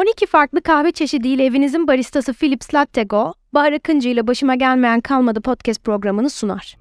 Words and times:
12 0.00 0.26
farklı 0.26 0.62
kahve 0.62 0.92
çeşidiyle 0.92 1.44
evinizin 1.44 1.86
baristası 1.86 2.32
Philips 2.32 2.74
Latte 2.74 3.02
Go, 3.02 3.32
Bahar 3.54 3.72
Akıncı 3.72 4.08
ile 4.08 4.26
Başıma 4.26 4.54
Gelmeyen 4.54 5.00
Kalmadı 5.00 5.40
podcast 5.40 5.84
programını 5.84 6.30
sunar. 6.30 6.76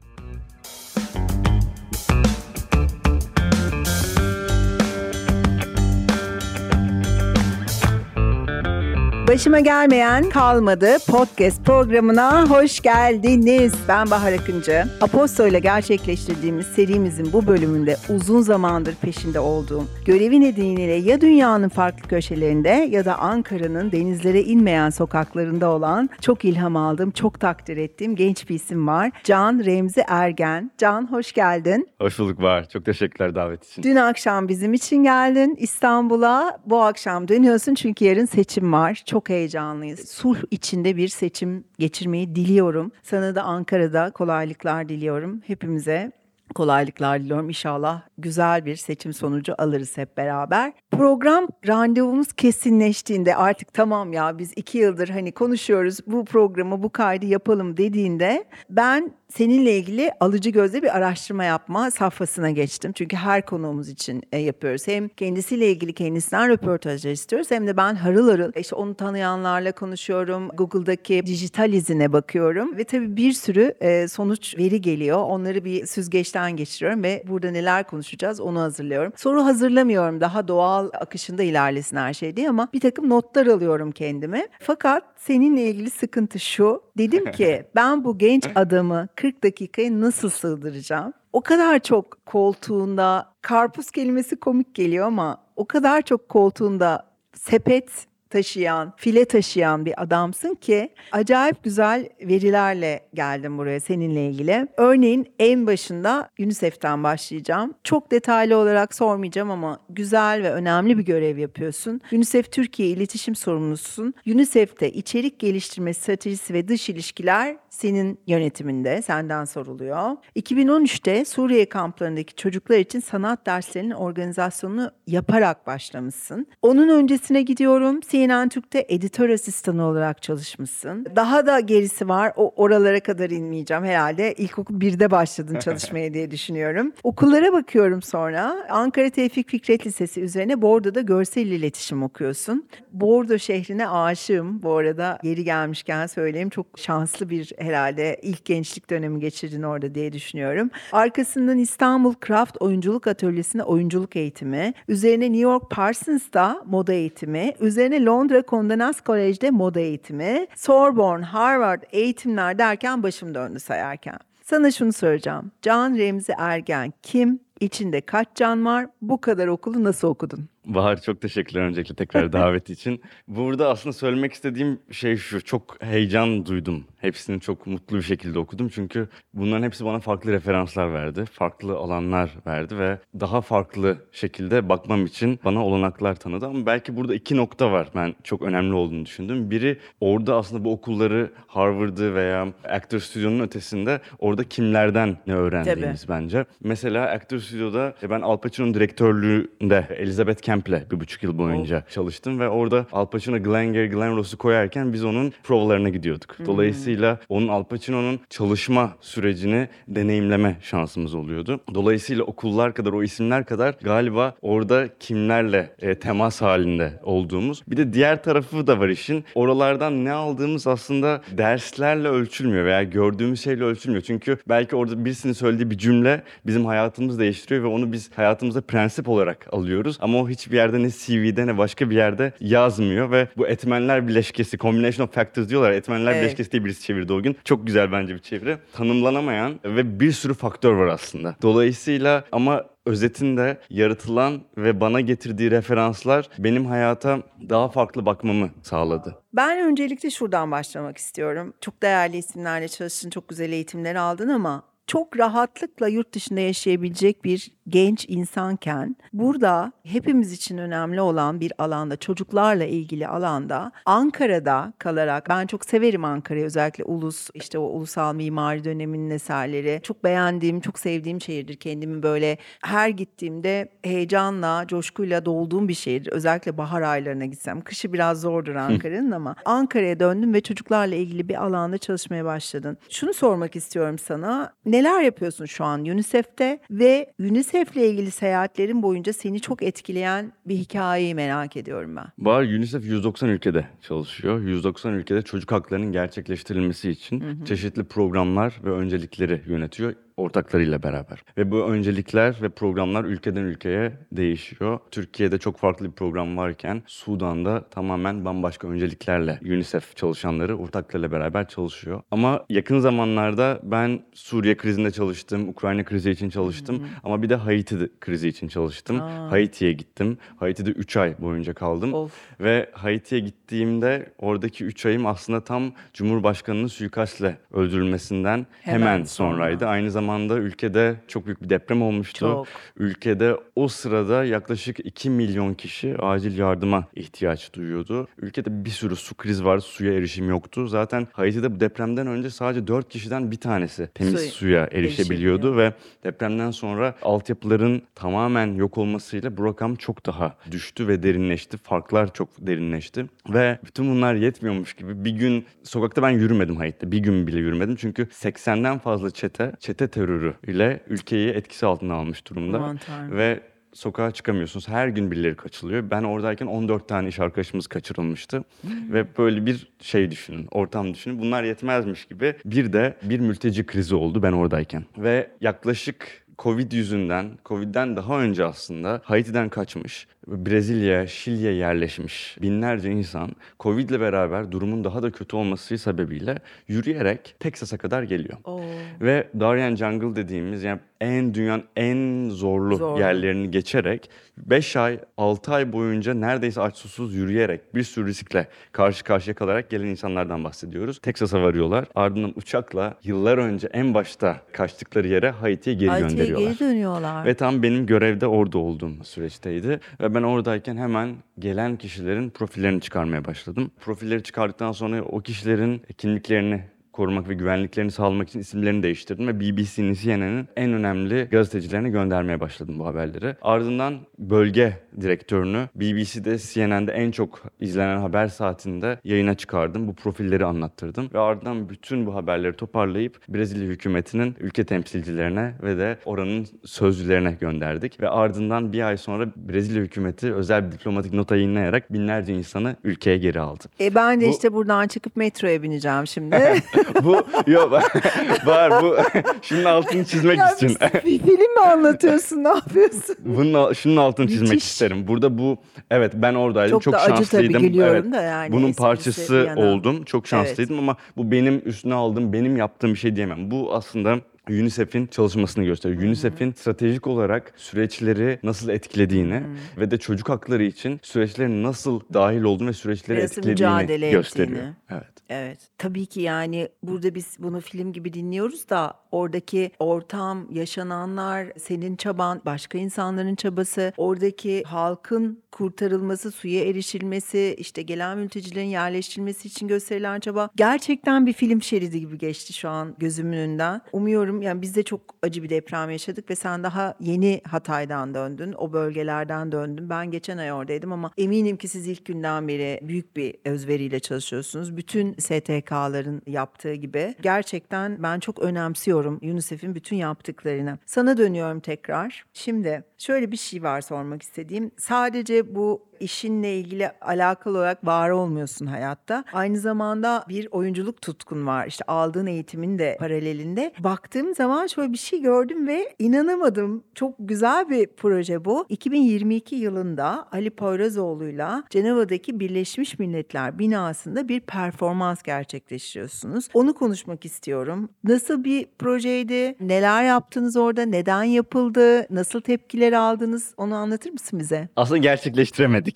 Başıma 9.29 9.59
gelmeyen 9.59 10.29
kalmadı 10.29 10.97
podcast 11.07 11.65
programına 11.65 12.49
hoş 12.49 12.79
geldiniz. 12.79 13.73
Ben 13.87 14.11
Bahar 14.11 14.33
Akıncı. 14.33 14.83
Aposto 15.01 15.47
ile 15.47 15.59
gerçekleştirdiğimiz 15.59 16.67
serimizin 16.67 17.33
bu 17.33 17.47
bölümünde 17.47 17.95
uzun 18.09 18.41
zamandır 18.41 18.95
peşinde 18.95 19.39
olduğum, 19.39 19.83
görevi 20.05 20.41
nedeniyle 20.41 20.93
ya 20.93 21.21
dünyanın 21.21 21.69
farklı 21.69 22.09
köşelerinde 22.09 22.69
ya 22.69 23.05
da 23.05 23.19
Ankara'nın 23.19 23.91
denizlere 23.91 24.41
inmeyen 24.41 24.89
sokaklarında 24.89 25.69
olan 25.69 26.09
çok 26.21 26.45
ilham 26.45 26.75
aldığım, 26.75 27.11
çok 27.11 27.39
takdir 27.39 27.77
ettiğim 27.77 28.15
genç 28.15 28.49
bir 28.49 28.55
isim 28.55 28.87
var. 28.87 29.11
Can 29.23 29.65
Remzi 29.65 30.03
Ergen. 30.07 30.71
Can 30.77 31.11
hoş 31.11 31.31
geldin. 31.33 31.87
Hoş 32.01 32.19
bulduk 32.19 32.41
var. 32.41 32.69
Çok 32.69 32.85
teşekkürler 32.85 33.35
davet 33.35 33.65
için. 33.65 33.83
Dün 33.83 33.95
akşam 33.95 34.47
bizim 34.47 34.73
için 34.73 35.03
geldin 35.03 35.55
İstanbul'a. 35.59 36.59
Bu 36.65 36.81
akşam 36.81 37.27
dönüyorsun 37.27 37.75
çünkü 37.75 38.05
yarın 38.05 38.25
seçim 38.25 38.73
var. 38.73 39.03
Çok 39.05 39.18
çok 39.19 39.29
heyecanlıyız. 39.29 40.09
Sulh 40.09 40.37
içinde 40.51 40.97
bir 40.97 41.07
seçim 41.07 41.63
geçirmeyi 41.79 42.35
diliyorum. 42.35 42.91
Sana 43.03 43.35
da 43.35 43.43
Ankara'da 43.43 44.11
kolaylıklar 44.11 44.89
diliyorum. 44.89 45.41
Hepimize 45.47 46.11
kolaylıklar 46.55 47.19
diliyorum. 47.19 47.49
İnşallah 47.49 48.01
güzel 48.17 48.65
bir 48.65 48.75
seçim 48.75 49.13
sonucu 49.13 49.55
alırız 49.57 49.97
hep 49.97 50.17
beraber. 50.17 50.73
Program 50.91 51.47
randevumuz 51.67 52.33
kesinleştiğinde 52.33 53.35
artık 53.35 53.73
tamam 53.73 54.13
ya 54.13 54.37
biz 54.37 54.53
iki 54.55 54.77
yıldır 54.77 55.09
hani 55.09 55.31
konuşuyoruz 55.31 55.99
bu 56.07 56.25
programı 56.25 56.83
bu 56.83 56.89
kaydı 56.89 57.25
yapalım 57.25 57.77
dediğinde 57.77 58.45
ben 58.69 59.11
seninle 59.33 59.77
ilgili 59.77 60.11
alıcı 60.19 60.49
gözle 60.49 60.83
bir 60.83 60.97
araştırma 60.97 61.43
yapma 61.43 61.91
safhasına 61.91 62.49
geçtim. 62.49 62.91
Çünkü 62.91 63.15
her 63.15 63.45
konuğumuz 63.45 63.89
için 63.89 64.23
e, 64.31 64.37
yapıyoruz. 64.37 64.87
Hem 64.87 65.09
kendisiyle 65.09 65.71
ilgili 65.71 65.93
kendisinden 65.93 66.49
röportajlar 66.49 67.11
istiyoruz 67.11 67.51
hem 67.51 67.67
de 67.67 67.77
ben 67.77 67.95
harıl 67.95 68.29
harıl 68.29 68.51
işte 68.55 68.75
onu 68.75 68.95
tanıyanlarla 68.95 69.71
konuşuyorum. 69.71 70.49
Google'daki 70.49 71.25
dijital 71.25 71.73
izine 71.73 72.13
bakıyorum 72.13 72.77
ve 72.77 72.83
tabii 72.83 73.17
bir 73.17 73.33
sürü 73.33 73.73
e, 73.81 74.07
sonuç 74.07 74.57
veri 74.57 74.81
geliyor. 74.81 75.17
Onları 75.17 75.65
bir 75.65 75.85
süzgeçten 75.85 76.55
geçiriyorum 76.55 77.03
ve 77.03 77.23
burada 77.27 77.51
neler 77.51 77.87
konuşacağız 77.87 78.39
onu 78.39 78.59
hazırlıyorum. 78.59 79.13
Soru 79.15 79.45
hazırlamıyorum 79.45 80.21
daha 80.21 80.47
doğal 80.47 80.89
akışında 80.93 81.43
ilerlesin 81.43 81.97
her 81.97 82.13
şey 82.13 82.35
diye 82.35 82.49
ama 82.49 82.67
bir 82.73 82.79
takım 82.79 83.09
notlar 83.09 83.47
alıyorum 83.47 83.91
kendime. 83.91 84.47
Fakat 84.59 85.03
seninle 85.19 85.63
ilgili 85.63 85.89
sıkıntı 85.89 86.39
şu. 86.39 86.83
Dedim 86.97 87.31
ki 87.31 87.65
ben 87.75 88.03
bu 88.03 88.17
genç 88.17 88.47
adamı 88.55 89.07
40 89.15 89.43
dakikaya 89.43 90.01
nasıl 90.01 90.29
sığdıracağım? 90.29 91.13
O 91.33 91.41
kadar 91.41 91.79
çok 91.79 92.25
koltuğunda 92.25 93.33
karpuz 93.41 93.91
kelimesi 93.91 94.35
komik 94.35 94.75
geliyor 94.75 95.07
ama 95.07 95.37
o 95.55 95.65
kadar 95.65 96.01
çok 96.01 96.29
koltuğunda 96.29 97.09
sepet 97.33 98.08
taşıyan, 98.29 98.93
file 98.97 99.25
taşıyan 99.25 99.85
bir 99.85 100.03
adamsın 100.03 100.55
ki 100.55 100.89
acayip 101.11 101.63
güzel 101.63 102.09
verilerle 102.21 102.99
geldim 103.13 103.57
buraya 103.57 103.79
seninle 103.79 104.27
ilgili. 104.29 104.67
Örneğin 104.77 105.27
en 105.39 105.67
başında 105.67 106.29
UNICEF'ten 106.39 107.03
başlayacağım. 107.03 107.73
Çok 107.83 108.11
detaylı 108.11 108.57
olarak 108.57 108.95
sormayacağım 108.95 109.51
ama 109.51 109.79
güzel 109.89 110.43
ve 110.43 110.51
önemli 110.51 110.97
bir 110.97 111.05
görev 111.05 111.37
yapıyorsun. 111.37 112.01
UNICEF 112.11 112.51
Türkiye 112.51 112.89
iletişim 112.89 113.35
sorumlususun. 113.35 114.13
UNICEF'te 114.27 114.91
içerik 114.91 115.39
geliştirme 115.39 115.93
stratejisi 115.93 116.53
ve 116.53 116.67
dış 116.67 116.89
ilişkiler 116.89 117.57
senin 117.69 118.19
yönetiminde, 118.27 119.01
senden 119.01 119.45
soruluyor. 119.45 120.17
2013'te 120.35 121.25
Suriye 121.25 121.69
kamplarındaki 121.69 122.35
çocuklar 122.35 122.77
için 122.77 122.99
sanat 122.99 123.45
derslerinin 123.45 123.91
organizasyonunu 123.91 124.91
yaparak 125.07 125.67
başlamışsın. 125.67 126.47
Onun 126.61 126.89
öncesine 126.89 127.41
gidiyorum. 127.41 128.03
CNN 128.19 128.49
Türk'te 128.49 128.85
editör 128.89 129.29
asistanı 129.29 129.85
olarak 129.85 130.21
çalışmışsın. 130.21 131.05
Daha 131.15 131.45
da 131.45 131.59
gerisi 131.59 132.09
var. 132.09 132.33
O 132.35 132.53
oralara 132.55 132.99
kadar 132.99 133.29
inmeyeceğim 133.29 133.83
herhalde. 133.83 134.33
İlkokul 134.33 134.75
1'de 134.75 135.11
başladın 135.11 135.59
çalışmaya 135.59 136.13
diye 136.13 136.31
düşünüyorum. 136.31 136.93
Okullara 137.03 137.53
bakıyorum 137.53 138.01
sonra. 138.01 138.67
Ankara 138.69 139.09
Tevfik 139.09 139.49
Fikret 139.49 139.87
Lisesi 139.87 140.21
üzerine 140.21 140.61
Bordo'da 140.61 141.01
görsel 141.01 141.47
iletişim 141.47 142.03
okuyorsun. 142.03 142.67
Bordo 142.91 143.39
şehrine 143.39 143.89
aşığım. 143.89 144.63
Bu 144.63 144.73
arada 144.73 145.19
yeri 145.23 145.43
gelmişken 145.43 146.07
söyleyeyim. 146.07 146.49
Çok 146.49 146.65
şanslı 146.75 147.29
bir 147.29 147.51
herhalde 147.57 148.19
ilk 148.21 148.45
gençlik 148.45 148.89
dönemi 148.89 149.19
geçirdin 149.19 149.63
orada 149.63 149.95
diye 149.95 150.13
düşünüyorum. 150.13 150.69
Arkasından 150.91 151.57
İstanbul 151.57 152.13
Craft 152.27 152.57
Oyunculuk 152.59 153.07
Atölyesi'nde 153.07 153.63
oyunculuk 153.63 154.15
eğitimi. 154.15 154.73
Üzerine 154.87 155.25
New 155.25 155.41
York 155.41 155.71
Parsons'da 155.71 156.63
moda 156.65 156.93
eğitimi. 156.93 157.53
Üzerine 157.59 158.05
Londra 158.09 158.39
Condé 158.43 158.77
Nast 158.77 159.05
College'de 159.05 159.51
moda 159.51 159.79
eğitimi, 159.79 160.47
Sorbonne, 160.55 161.25
Harvard 161.25 161.83
eğitimler 161.91 162.57
derken 162.57 163.03
başım 163.03 163.35
döndü 163.35 163.59
sayarken. 163.59 164.17
Sana 164.43 164.71
şunu 164.71 164.93
soracağım. 164.93 165.51
Can 165.61 165.97
Remzi 165.97 166.33
Ergen 166.37 166.93
kim? 167.03 167.39
İçinde 167.59 168.01
kaç 168.01 168.27
can 168.35 168.65
var? 168.65 168.85
Bu 169.01 169.21
kadar 169.21 169.47
okulu 169.47 169.83
nasıl 169.83 170.07
okudun? 170.07 170.49
Bahar 170.65 171.01
çok 171.01 171.21
teşekkürler 171.21 171.61
öncelikle 171.61 171.95
tekrar 171.95 172.33
davet 172.33 172.69
için. 172.75 173.01
Burada 173.27 173.69
aslında 173.69 173.93
söylemek 173.93 174.33
istediğim 174.33 174.79
şey 174.91 175.17
şu. 175.17 175.41
Çok 175.41 175.77
heyecan 175.83 176.45
duydum. 176.45 176.85
Hepsini 176.99 177.39
çok 177.39 177.67
mutlu 177.67 177.97
bir 177.97 178.01
şekilde 178.01 178.39
okudum. 178.39 178.69
Çünkü 178.69 179.07
bunların 179.33 179.63
hepsi 179.63 179.85
bana 179.85 179.99
farklı 179.99 180.31
referanslar 180.31 180.93
verdi. 180.93 181.25
Farklı 181.25 181.77
alanlar 181.77 182.31
verdi 182.47 182.77
ve 182.79 182.97
daha 183.19 183.41
farklı 183.41 183.97
şekilde 184.11 184.69
bakmam 184.69 185.05
için 185.05 185.39
bana 185.45 185.65
olanaklar 185.65 186.15
tanıdı. 186.15 186.47
Ama 186.47 186.65
belki 186.65 186.95
burada 186.95 187.15
iki 187.15 187.37
nokta 187.37 187.71
var 187.71 187.87
ben 187.95 188.15
çok 188.23 188.41
önemli 188.41 188.73
olduğunu 188.73 189.05
düşündüm. 189.05 189.51
Biri 189.51 189.77
orada 190.01 190.35
aslında 190.35 190.65
bu 190.65 190.71
okulları 190.71 191.31
Harvard'ı 191.47 192.15
veya 192.15 192.47
Actor 192.63 192.99
Studio'nun 192.99 193.39
ötesinde 193.39 194.01
orada 194.19 194.43
kimlerden 194.43 195.17
ne 195.27 195.33
öğrendiğimiz 195.33 196.05
Tabii. 196.05 196.17
bence. 196.17 196.45
Mesela 196.63 197.05
Actor 197.05 197.39
Studio'da 197.39 197.93
ben 198.09 198.21
Al 198.21 198.37
Pacino'nun 198.37 198.73
direktörlüğünde 198.73 199.87
Elizabeth 199.97 200.41
Camp'le 200.41 200.91
bir 200.91 200.99
buçuk 200.99 201.23
yıl 201.23 201.37
boyunca 201.37 201.83
oh. 201.87 201.91
çalıştım 201.91 202.39
ve 202.39 202.49
orada 202.49 202.85
Al 202.91 203.05
Pacino 203.05 203.37
Glenn 203.37 203.73
Gary 203.73 203.87
Glenn 203.87 204.17
Ross'u 204.17 204.37
koyarken 204.37 204.93
biz 204.93 205.05
onun 205.05 205.33
provalarına 205.43 205.89
gidiyorduk. 205.89 206.39
Hmm. 206.39 206.45
Dolayısıyla 206.89 207.19
onun 207.29 207.47
Al 207.47 207.63
Pacino'nun 207.63 208.19
çalışma 208.29 208.95
sürecini 209.01 209.67
deneyimleme 209.87 210.57
şansımız 210.61 211.15
oluyordu. 211.15 211.59
Dolayısıyla 211.73 212.23
okullar 212.23 212.73
kadar 212.73 212.93
o 212.93 213.03
isimler 213.03 213.45
kadar 213.45 213.75
galiba 213.81 214.35
orada 214.41 214.89
kimlerle 214.99 215.75
e, 215.81 215.95
temas 215.95 216.41
halinde 216.41 216.99
olduğumuz. 217.03 217.63
Bir 217.67 217.77
de 217.77 217.93
diğer 217.93 218.23
tarafı 218.23 218.67
da 218.67 218.79
var 218.79 218.89
işin. 218.89 219.25
Oralardan 219.35 220.05
ne 220.05 220.11
aldığımız 220.11 220.67
aslında 220.67 221.21
derslerle 221.37 222.07
ölçülmüyor 222.07 222.65
veya 222.65 222.83
gördüğümüz 222.83 223.43
şeyle 223.43 223.63
ölçülmüyor. 223.63 224.03
Çünkü 224.03 224.37
belki 224.49 224.75
orada 224.75 225.05
birisinin 225.05 225.33
söylediği 225.33 225.71
bir 225.71 225.77
cümle 225.77 226.23
bizim 226.45 226.65
hayatımızı 226.65 227.19
değiştiriyor 227.19 227.63
ve 227.63 227.67
onu 227.67 227.91
biz 227.91 228.09
hayatımıza 228.15 228.61
prensip 228.61 229.09
olarak 229.09 229.47
alıyoruz. 229.53 229.97
Ama 230.01 230.19
o 230.19 230.29
hiç 230.29 230.39
hiçbir 230.39 230.57
yerde 230.57 230.83
ne 230.83 230.89
CV'de 230.89 231.47
ne 231.47 231.57
başka 231.57 231.89
bir 231.89 231.95
yerde 231.95 232.33
yazmıyor 232.39 233.11
ve 233.11 233.27
bu 233.37 233.47
etmenler 233.47 234.07
bileşkesi, 234.07 234.57
combination 234.57 235.07
of 235.07 235.13
factors 235.13 235.49
diyorlar. 235.49 235.71
Etmenler 235.71 236.11
evet. 236.11 236.23
bileşkesi 236.23 236.51
diye 236.51 236.65
birisi 236.65 236.78
çevirdi 236.81 237.13
o 237.13 237.21
gün. 237.21 237.37
Çok 237.45 237.67
güzel 237.67 237.91
bence 237.91 238.13
bir 238.13 238.19
çeviri. 238.19 238.57
Tanımlanamayan 238.73 239.59
ve 239.65 239.99
bir 239.99 240.11
sürü 240.11 240.33
faktör 240.33 240.73
var 240.73 240.87
aslında. 240.87 241.35
Dolayısıyla 241.41 242.23
ama 242.31 242.65
özetinde 242.85 243.57
yaratılan 243.69 244.41
ve 244.57 244.81
bana 244.81 245.01
getirdiği 245.01 245.51
referanslar 245.51 246.29
benim 246.39 246.65
hayata 246.65 247.21
daha 247.49 247.69
farklı 247.69 248.05
bakmamı 248.05 248.49
sağladı. 248.63 249.15
Ben 249.33 249.67
öncelikle 249.67 250.09
şuradan 250.09 250.51
başlamak 250.51 250.97
istiyorum. 250.97 251.53
Çok 251.61 251.81
değerli 251.81 252.17
isimlerle 252.17 252.67
çalıştın, 252.67 253.09
çok 253.09 253.29
güzel 253.29 253.51
eğitimler 253.51 253.95
aldın 253.95 254.29
ama 254.29 254.63
çok 254.87 255.19
rahatlıkla 255.19 255.87
yurt 255.87 256.13
dışında 256.13 256.39
yaşayabilecek 256.39 257.23
bir 257.23 257.51
genç 257.69 258.05
insanken 258.09 258.95
burada 259.13 259.71
hepimiz 259.83 260.33
için 260.33 260.57
önemli 260.57 261.01
olan 261.01 261.39
bir 261.39 261.53
alanda 261.57 261.97
çocuklarla 261.97 262.65
ilgili 262.65 263.07
alanda 263.07 263.71
Ankara'da 263.85 264.73
kalarak 264.77 265.29
ben 265.29 265.47
çok 265.47 265.65
severim 265.65 266.05
Ankara'yı 266.05 266.45
özellikle 266.45 266.83
ulus 266.83 267.29
işte 267.33 267.57
o 267.57 267.63
ulusal 267.63 268.15
mimari 268.15 268.63
döneminin 268.63 269.09
eserleri. 269.09 269.79
Çok 269.83 270.03
beğendiğim 270.03 270.59
çok 270.59 270.79
sevdiğim 270.79 271.21
şehirdir 271.21 271.55
kendimi 271.55 272.03
böyle. 272.03 272.37
Her 272.63 272.89
gittiğimde 272.89 273.69
heyecanla 273.83 274.67
coşkuyla 274.67 275.25
dolduğum 275.25 275.67
bir 275.67 275.73
şehir 275.73 276.07
özellikle 276.07 276.57
bahar 276.57 276.81
aylarına 276.81 277.25
gitsem. 277.25 277.61
Kışı 277.61 277.93
biraz 277.93 278.21
zordur 278.21 278.55
Ankara'nın 278.55 279.11
ama 279.11 279.35
Ankara'ya 279.45 279.99
döndüm 279.99 280.33
ve 280.33 280.41
çocuklarla 280.41 280.95
ilgili 280.95 281.29
bir 281.29 281.43
alanda 281.43 281.77
çalışmaya 281.77 282.25
başladın. 282.25 282.77
Şunu 282.89 283.13
sormak 283.13 283.55
istiyorum 283.55 283.99
sana. 283.99 284.53
Neler 284.65 285.01
yapıyorsun 285.01 285.45
şu 285.45 285.65
an 285.65 285.79
UNICEF'te 285.79 286.59
ve 286.71 287.13
UNICEF 287.19 287.58
UNICEF'le 287.59 287.77
ilgili 287.77 288.11
seyahatlerin 288.11 288.83
boyunca 288.83 289.13
seni 289.13 289.39
çok 289.39 289.63
etkileyen 289.63 290.31
bir 290.45 290.55
hikayeyi 290.55 291.15
merak 291.15 291.57
ediyorum 291.57 291.95
ben. 291.95 292.05
Var 292.19 292.43
UNICEF 292.43 292.85
190 292.85 293.29
ülkede 293.29 293.67
çalışıyor. 293.81 294.41
190 294.41 294.93
ülkede 294.93 295.21
çocuk 295.21 295.51
haklarının 295.51 295.91
gerçekleştirilmesi 295.91 296.89
için 296.89 297.43
çeşitli 297.45 297.83
programlar 297.83 298.59
ve 298.63 298.71
öncelikleri 298.71 299.41
yönetiyor 299.47 299.93
ortaklarıyla 300.19 300.83
beraber. 300.83 301.23
Ve 301.37 301.51
bu 301.51 301.63
öncelikler 301.63 302.35
ve 302.41 302.49
programlar 302.49 303.03
ülkeden 303.03 303.41
ülkeye 303.43 303.91
değişiyor. 304.11 304.79
Türkiye'de 304.91 305.37
çok 305.37 305.57
farklı 305.57 305.85
bir 305.85 305.91
program 305.91 306.37
varken 306.37 306.83
Sudan'da 306.87 307.69
tamamen 307.69 308.25
bambaşka 308.25 308.67
önceliklerle 308.67 309.39
UNICEF 309.45 309.95
çalışanları 309.95 310.57
ortaklarıyla 310.57 311.11
beraber 311.11 311.47
çalışıyor. 311.47 312.01
Ama 312.11 312.45
yakın 312.49 312.79
zamanlarda 312.79 313.59
ben 313.63 313.99
Suriye 314.13 314.57
krizinde 314.57 314.91
çalıştım, 314.91 315.49
Ukrayna 315.49 315.83
krizi 315.83 316.11
için 316.11 316.29
çalıştım 316.29 316.87
ama 317.03 317.21
bir 317.21 317.29
de 317.29 317.35
Haiti 317.35 317.89
krizi 317.99 318.27
için 318.27 318.47
çalıştım. 318.47 318.99
Haiti'ye 319.29 319.73
gittim. 319.73 320.17
Haiti'de 320.37 320.69
3 320.71 320.97
ay 320.97 321.15
boyunca 321.19 321.53
kaldım. 321.53 321.93
Of. 321.93 322.13
Ve 322.39 322.69
Haiti'ye 322.73 323.21
gittiğimde 323.21 324.13
oradaki 324.17 324.65
3 324.65 324.85
ayım 324.85 325.05
aslında 325.05 325.43
tam 325.43 325.71
Cumhurbaşkanı'nın 325.93 326.67
suikastle 326.67 327.37
öldürülmesinden 327.53 328.45
Hemen 328.61 328.79
hemen, 328.81 329.03
sonra. 329.03 329.31
sonraydı. 329.31 329.67
Aynı 329.67 329.91
zamanda 329.91 330.08
ülkede 330.37 330.95
çok 331.07 331.25
büyük 331.25 331.43
bir 331.43 331.49
deprem 331.49 331.81
olmuştu. 331.81 332.19
Çok. 332.19 332.47
Ülkede 332.77 333.35
o 333.55 333.67
sırada 333.67 334.23
yaklaşık 334.23 334.85
2 334.85 335.09
milyon 335.09 335.53
kişi 335.53 335.97
acil 335.97 336.37
yardıma 336.37 336.87
ihtiyaç 336.95 337.53
duyuyordu. 337.53 338.07
Ülkede 338.17 338.65
bir 338.65 338.69
sürü 338.69 338.95
su 338.95 339.15
krizi 339.15 339.45
vardı, 339.45 339.61
suya 339.61 339.93
erişim 339.93 340.29
yoktu. 340.29 340.67
Zaten 340.67 341.07
Haiti'de 341.13 341.55
bu 341.55 341.59
depremden 341.59 342.07
önce 342.07 342.29
sadece 342.29 342.67
4 342.67 342.89
kişiden 342.89 343.31
bir 343.31 343.37
tanesi 343.37 343.89
temiz 343.93 344.13
Suya 344.19 344.31
suya 344.31 344.61
erişebiliyordu 344.71 345.47
erişebiliyor. 345.47 345.57
ve 345.57 345.73
depremden 346.03 346.51
sonra 346.51 346.95
altyapıların 347.01 347.81
tamamen 347.95 348.55
yok 348.55 348.77
olmasıyla 348.77 349.37
bu 349.37 349.45
rakam 349.45 349.75
çok 349.75 350.05
daha 350.05 350.35
düştü 350.51 350.87
ve 350.87 351.03
derinleşti. 351.03 351.57
Farklar 351.57 352.13
çok 352.13 352.29
derinleşti 352.39 353.05
ve 353.29 353.59
bütün 353.65 353.91
bunlar 353.91 354.15
yetmiyormuş 354.15 354.73
gibi 354.73 355.05
bir 355.05 355.11
gün 355.11 355.45
sokakta 355.63 356.01
ben 356.01 356.09
yürümedim 356.09 356.57
Haiti'de. 356.57 356.91
Bir 356.91 356.99
gün 356.99 357.27
bile 357.27 357.39
yürümedim 357.39 357.75
çünkü 357.75 358.03
80'den 358.03 358.79
fazla 358.79 359.11
çete, 359.11 359.51
çete 359.59 359.87
terörü 359.99 360.33
ile 360.47 360.79
ülkeyi 360.87 361.29
etkisi 361.29 361.65
altına 361.65 361.93
almış 361.93 362.27
durumda. 362.27 362.57
Aman 362.57 362.77
Tanrım. 362.77 363.17
Ve 363.17 363.39
sokağa 363.73 364.11
çıkamıyorsunuz. 364.11 364.67
Her 364.67 364.87
gün 364.87 365.11
birileri 365.11 365.35
kaçırılıyor. 365.35 365.91
Ben 365.91 366.03
oradayken 366.03 366.45
14 366.45 366.87
tane 366.87 367.07
iş 367.07 367.19
arkadaşımız 367.19 367.67
kaçırılmıştı. 367.67 368.43
Ve 368.63 369.05
böyle 369.17 369.45
bir 369.45 369.67
şey 369.81 370.11
düşünün, 370.11 370.47
ortam 370.51 370.93
düşünün. 370.93 371.19
Bunlar 371.19 371.43
yetmezmiş 371.43 372.05
gibi 372.05 372.35
bir 372.45 372.73
de 372.73 372.95
bir 373.03 373.19
mülteci 373.19 373.65
krizi 373.65 373.95
oldu 373.95 374.23
ben 374.23 374.31
oradayken. 374.31 374.85
Ve 374.97 375.31
yaklaşık 375.41 376.25
Covid 376.37 376.71
yüzünden, 376.71 377.29
Covid'den 377.45 377.95
daha 377.95 378.21
önce 378.21 378.45
aslında 378.45 379.01
Haiti'den 379.03 379.49
kaçmış, 379.49 380.07
Brezilya, 380.29 381.07
Şili'ye 381.07 381.53
yerleşmiş 381.53 382.37
binlerce 382.41 382.91
insan 382.91 383.29
Covid'le 383.59 383.99
beraber 383.99 384.51
durumun 384.51 384.83
daha 384.83 385.03
da 385.03 385.11
kötü 385.11 385.35
olması 385.35 385.77
sebebiyle 385.77 386.39
yürüyerek 386.67 387.35
Texas'a 387.39 387.77
kadar 387.77 388.03
geliyor. 388.03 388.37
Oo. 388.45 388.61
Ve 389.01 389.27
Darien 389.39 389.75
Jungle 389.75 390.15
dediğimiz 390.15 390.63
yani 390.63 390.79
en 391.01 391.33
dünyanın 391.33 391.63
en 391.75 392.29
zorlu 392.29 392.75
Zorlu. 392.75 392.99
yerlerini 392.99 393.51
geçerek 393.51 394.09
5 394.37 394.75
ay 394.75 394.99
6 395.17 395.53
ay 395.53 395.73
boyunca 395.73 396.13
neredeyse 396.13 396.61
aç 396.61 396.77
susuz 396.77 397.15
yürüyerek 397.15 397.75
bir 397.75 397.83
sürü 397.83 398.07
riskle 398.07 398.47
karşı 398.71 399.03
karşıya 399.03 399.35
kalarak 399.35 399.69
gelen 399.69 399.85
insanlardan 399.85 400.43
bahsediyoruz. 400.43 400.99
Texas'a 400.99 401.41
varıyorlar. 401.41 401.85
Ardından 401.95 402.33
uçakla 402.35 402.93
yıllar 403.03 403.37
önce 403.37 403.69
en 403.73 403.93
başta 403.93 404.41
kaçtıkları 404.53 405.07
yere 405.07 405.29
Haiti'ye 405.29 405.75
geri 405.75 405.89
Haiti'ye 405.89 406.09
gönderiyorlar. 406.09 406.51
geri 406.51 406.59
dönüyorlar. 406.59 407.25
Ve 407.25 407.33
tam 407.33 407.63
benim 407.63 407.85
görevde 407.85 408.27
orada 408.27 408.57
olduğum 408.57 409.03
süreçteydi. 409.03 409.79
Ve 410.01 410.15
ben 410.15 410.18
oradayken 410.23 410.77
hemen 410.77 411.15
gelen 411.39 411.77
kişilerin 411.77 412.29
profillerini 412.29 412.81
çıkarmaya 412.81 413.25
başladım. 413.25 413.71
Profilleri 413.79 414.23
çıkardıktan 414.23 414.71
sonra 414.71 415.01
o 415.01 415.19
kişilerin 415.19 415.81
kimliklerini 415.97 416.63
korumak 416.99 417.29
ve 417.29 417.33
güvenliklerini 417.33 417.91
sağlamak 417.91 418.29
için 418.29 418.39
isimlerini 418.39 418.83
değiştirdim 418.83 419.27
ve 419.27 419.39
BBC'nin, 419.39 419.93
CNN'in 419.93 420.47
en 420.55 420.73
önemli 420.73 421.27
gazetecilerine 421.31 421.89
göndermeye 421.89 422.39
başladım 422.39 422.79
bu 422.79 422.85
haberleri. 422.85 423.35
Ardından 423.41 423.97
bölge 424.17 424.73
direktörünü 425.01 425.69
BBC'de, 425.75 426.37
CNN'de 426.37 426.91
en 426.91 427.11
çok 427.11 427.43
izlenen 427.59 427.97
haber 427.97 428.27
saatinde 428.27 428.99
yayına 429.03 429.33
çıkardım. 429.33 429.87
Bu 429.87 429.95
profilleri 429.95 430.45
anlattırdım 430.45 431.09
ve 431.13 431.19
ardından 431.19 431.69
bütün 431.69 432.05
bu 432.05 432.15
haberleri 432.15 432.55
toparlayıp 432.55 433.19
Brezilya 433.29 433.67
hükümetinin 433.67 434.35
ülke 434.39 434.63
temsilcilerine 434.63 435.53
ve 435.63 435.77
de 435.77 435.97
oranın 436.05 436.47
sözcülerine 436.65 437.31
gönderdik. 437.31 438.01
Ve 438.01 438.09
ardından 438.09 438.73
bir 438.73 438.81
ay 438.87 438.97
sonra 438.97 439.25
Brezilya 439.35 439.83
hükümeti 439.83 440.33
özel 440.33 440.67
bir 440.67 440.71
diplomatik 440.71 441.13
nota 441.13 441.35
yayınlayarak 441.35 441.93
binlerce 441.93 442.33
insanı 442.33 442.75
ülkeye 442.83 443.17
geri 443.17 443.39
aldı. 443.39 443.63
E 443.79 443.95
ben 443.95 444.21
de 444.21 444.25
Bu- 444.27 444.29
işte 444.31 444.53
buradan 444.53 444.87
çıkıp 444.87 445.15
metroya 445.15 445.63
bineceğim 445.63 446.07
şimdi. 446.07 446.35
bu 447.03 447.23
yok 447.51 447.71
var 448.45 448.83
bu 448.83 448.95
şunun 449.41 449.63
altını 449.65 450.05
çizmek 450.05 450.37
Ya 450.37 450.51
için. 450.51 450.69
bir 451.05 451.19
film 451.19 451.53
mi 451.53 451.59
anlatıyorsun? 451.71 452.43
Ne 452.43 452.47
yapıyorsun? 452.47 453.15
Bunun 453.25 453.73
şunun 453.73 453.97
altını 453.97 454.27
çizmek 454.27 454.49
Müthiş. 454.49 454.63
isterim. 454.71 455.07
Burada 455.07 455.37
bu 455.37 455.57
evet 455.91 456.11
ben 456.15 456.33
oradaydım. 456.33 456.71
Çok 456.71 456.83
Çok, 456.83 456.93
da 456.93 456.97
acı 457.01 457.29
tabii, 457.29 457.51
şanslıydım. 457.53 457.81
evet. 457.81 458.13
da 458.13 458.21
yani 458.21 458.51
Bunun 458.51 458.73
parçası 458.73 459.49
oldum. 459.55 460.03
Çok 460.03 460.27
şanslıydım 460.27 460.79
ama 460.79 460.95
bu 461.17 461.31
benim 461.31 461.61
üstüne 461.65 461.93
aldığım, 461.93 462.33
benim 462.33 462.57
yaptığım 462.57 462.93
bir 462.93 462.99
şey 462.99 463.15
diyemem. 463.15 463.51
Bu 463.51 463.73
aslında 463.73 464.15
UNICEF'in 464.49 465.07
çalışmasını 465.07 465.63
gösteriyor. 465.63 466.01
UNICEF'in 466.03 466.51
stratejik 466.51 467.07
olarak 467.07 467.53
süreçleri 467.57 468.39
nasıl 468.43 468.69
etkilediğini 468.69 469.41
ve 469.77 469.91
de 469.91 469.97
çocuk 469.97 470.29
hakları 470.29 470.63
için 470.63 470.99
süreçlerin 471.03 471.63
nasıl 471.63 472.01
dahil 472.13 472.41
olduğunu 472.43 472.67
ve 472.69 472.73
süreçleri 472.73 473.23
Nasıl 473.23 473.37
etkilediğini 473.49 474.11
gösteriyor. 474.11 474.57
ettiğini. 474.57 474.73
Evet. 474.91 475.18
Evet. 475.29 475.59
Tabii 475.77 476.05
ki 476.05 476.21
yani 476.21 476.69
burada 476.83 477.15
biz 477.15 477.35
bunu 477.39 477.61
film 477.61 477.93
gibi 477.93 478.13
dinliyoruz 478.13 478.69
da 478.69 478.93
oradaki 479.11 479.71
ortam, 479.79 480.47
yaşananlar, 480.51 481.47
senin 481.57 481.95
çaban, 481.95 482.41
başka 482.45 482.77
insanların 482.77 483.35
çabası, 483.35 483.93
oradaki 483.97 484.63
halkın 484.63 485.43
kurtarılması, 485.51 486.31
suya 486.31 486.65
erişilmesi, 486.65 487.55
işte 487.57 487.81
gelen 487.81 488.17
mültecilerin 488.17 488.67
yerleştirilmesi 488.67 489.47
için 489.47 489.67
gösterilen 489.67 490.19
çaba 490.19 490.49
gerçekten 490.55 491.25
bir 491.25 491.33
film 491.33 491.61
şeridi 491.61 491.99
gibi 491.99 492.17
geçti 492.17 492.53
şu 492.53 492.69
an 492.69 492.95
gözümün 492.99 493.37
önünden. 493.37 493.81
Umuyorum 493.91 494.41
yani 494.41 494.61
biz 494.61 494.75
de 494.75 494.83
çok 494.83 495.01
acı 495.21 495.43
bir 495.43 495.49
deprem 495.49 495.89
yaşadık 495.89 496.29
ve 496.29 496.35
sen 496.35 496.63
daha 496.63 496.95
yeni 496.99 497.41
Hatay'dan 497.47 498.13
döndün, 498.13 498.53
o 498.57 498.73
bölgelerden 498.73 499.51
döndün. 499.51 499.89
Ben 499.89 500.11
geçen 500.11 500.37
ay 500.37 500.53
oradaydım 500.53 500.91
ama 500.91 501.11
eminim 501.17 501.57
ki 501.57 501.67
siz 501.67 501.87
ilk 501.87 502.05
günden 502.05 502.47
beri 502.47 502.79
büyük 502.83 503.15
bir 503.15 503.35
özveriyle 503.45 503.99
çalışıyorsunuz. 503.99 504.77
Bütün 504.77 505.15
STK'ların 505.19 506.21
yaptığı 506.27 506.73
gibi. 506.73 507.15
Gerçekten 507.21 508.03
ben 508.03 508.19
çok 508.19 508.39
önemsiyorum 508.39 509.19
UNICEF'in 509.23 509.75
bütün 509.75 509.95
yaptıklarını. 509.95 510.77
Sana 510.85 511.17
dönüyorum 511.17 511.59
tekrar. 511.59 512.25
Şimdi 512.33 512.83
şöyle 512.97 513.31
bir 513.31 513.37
şey 513.37 513.63
var 513.63 513.81
sormak 513.81 514.21
istediğim. 514.21 514.71
Sadece 514.77 515.55
bu 515.55 515.88
işinle 515.99 516.57
ilgili 516.57 516.91
alakalı 517.01 517.57
olarak 517.57 517.85
var 517.85 518.09
olmuyorsun 518.09 518.65
hayatta. 518.65 519.23
Aynı 519.33 519.59
zamanda 519.59 520.25
bir 520.29 520.47
oyunculuk 520.51 521.01
tutkun 521.01 521.47
var. 521.47 521.67
İşte 521.67 521.85
aldığın 521.87 522.25
eğitimin 522.25 522.79
de 522.79 522.97
paralelinde. 522.99 523.73
Baktığım 523.79 524.35
zaman 524.35 524.67
şöyle 524.67 524.93
bir 524.93 524.97
şey 524.97 525.21
gördüm 525.21 525.67
ve 525.67 525.93
inanamadım. 525.99 526.83
Çok 526.95 527.13
güzel 527.19 527.69
bir 527.69 527.87
proje 527.97 528.45
bu. 528.45 528.65
2022 528.69 529.55
yılında 529.55 530.27
Ali 530.31 530.49
Poyrazoğlu'yla 530.49 531.63
Ceneva'daki 531.69 532.39
Birleşmiş 532.39 532.99
Milletler 532.99 533.59
binasında 533.59 534.27
bir 534.27 534.39
performans 534.39 535.23
gerçekleştiriyorsunuz. 535.23 536.47
Onu 536.53 536.73
konuşmak 536.73 537.25
istiyorum. 537.25 537.89
Nasıl 538.03 538.43
bir 538.43 538.65
projeydi? 538.79 539.55
Neler 539.59 540.03
yaptınız 540.03 540.57
orada? 540.57 540.85
Neden 540.85 541.23
yapıldı? 541.23 542.13
Nasıl 542.13 542.41
tepkiler 542.41 542.93
aldınız? 542.93 543.53
Onu 543.57 543.75
anlatır 543.75 544.11
mısın 544.11 544.39
bize? 544.39 544.69
Aslında 544.75 544.97
gerçekleştiremedik. 544.97 545.88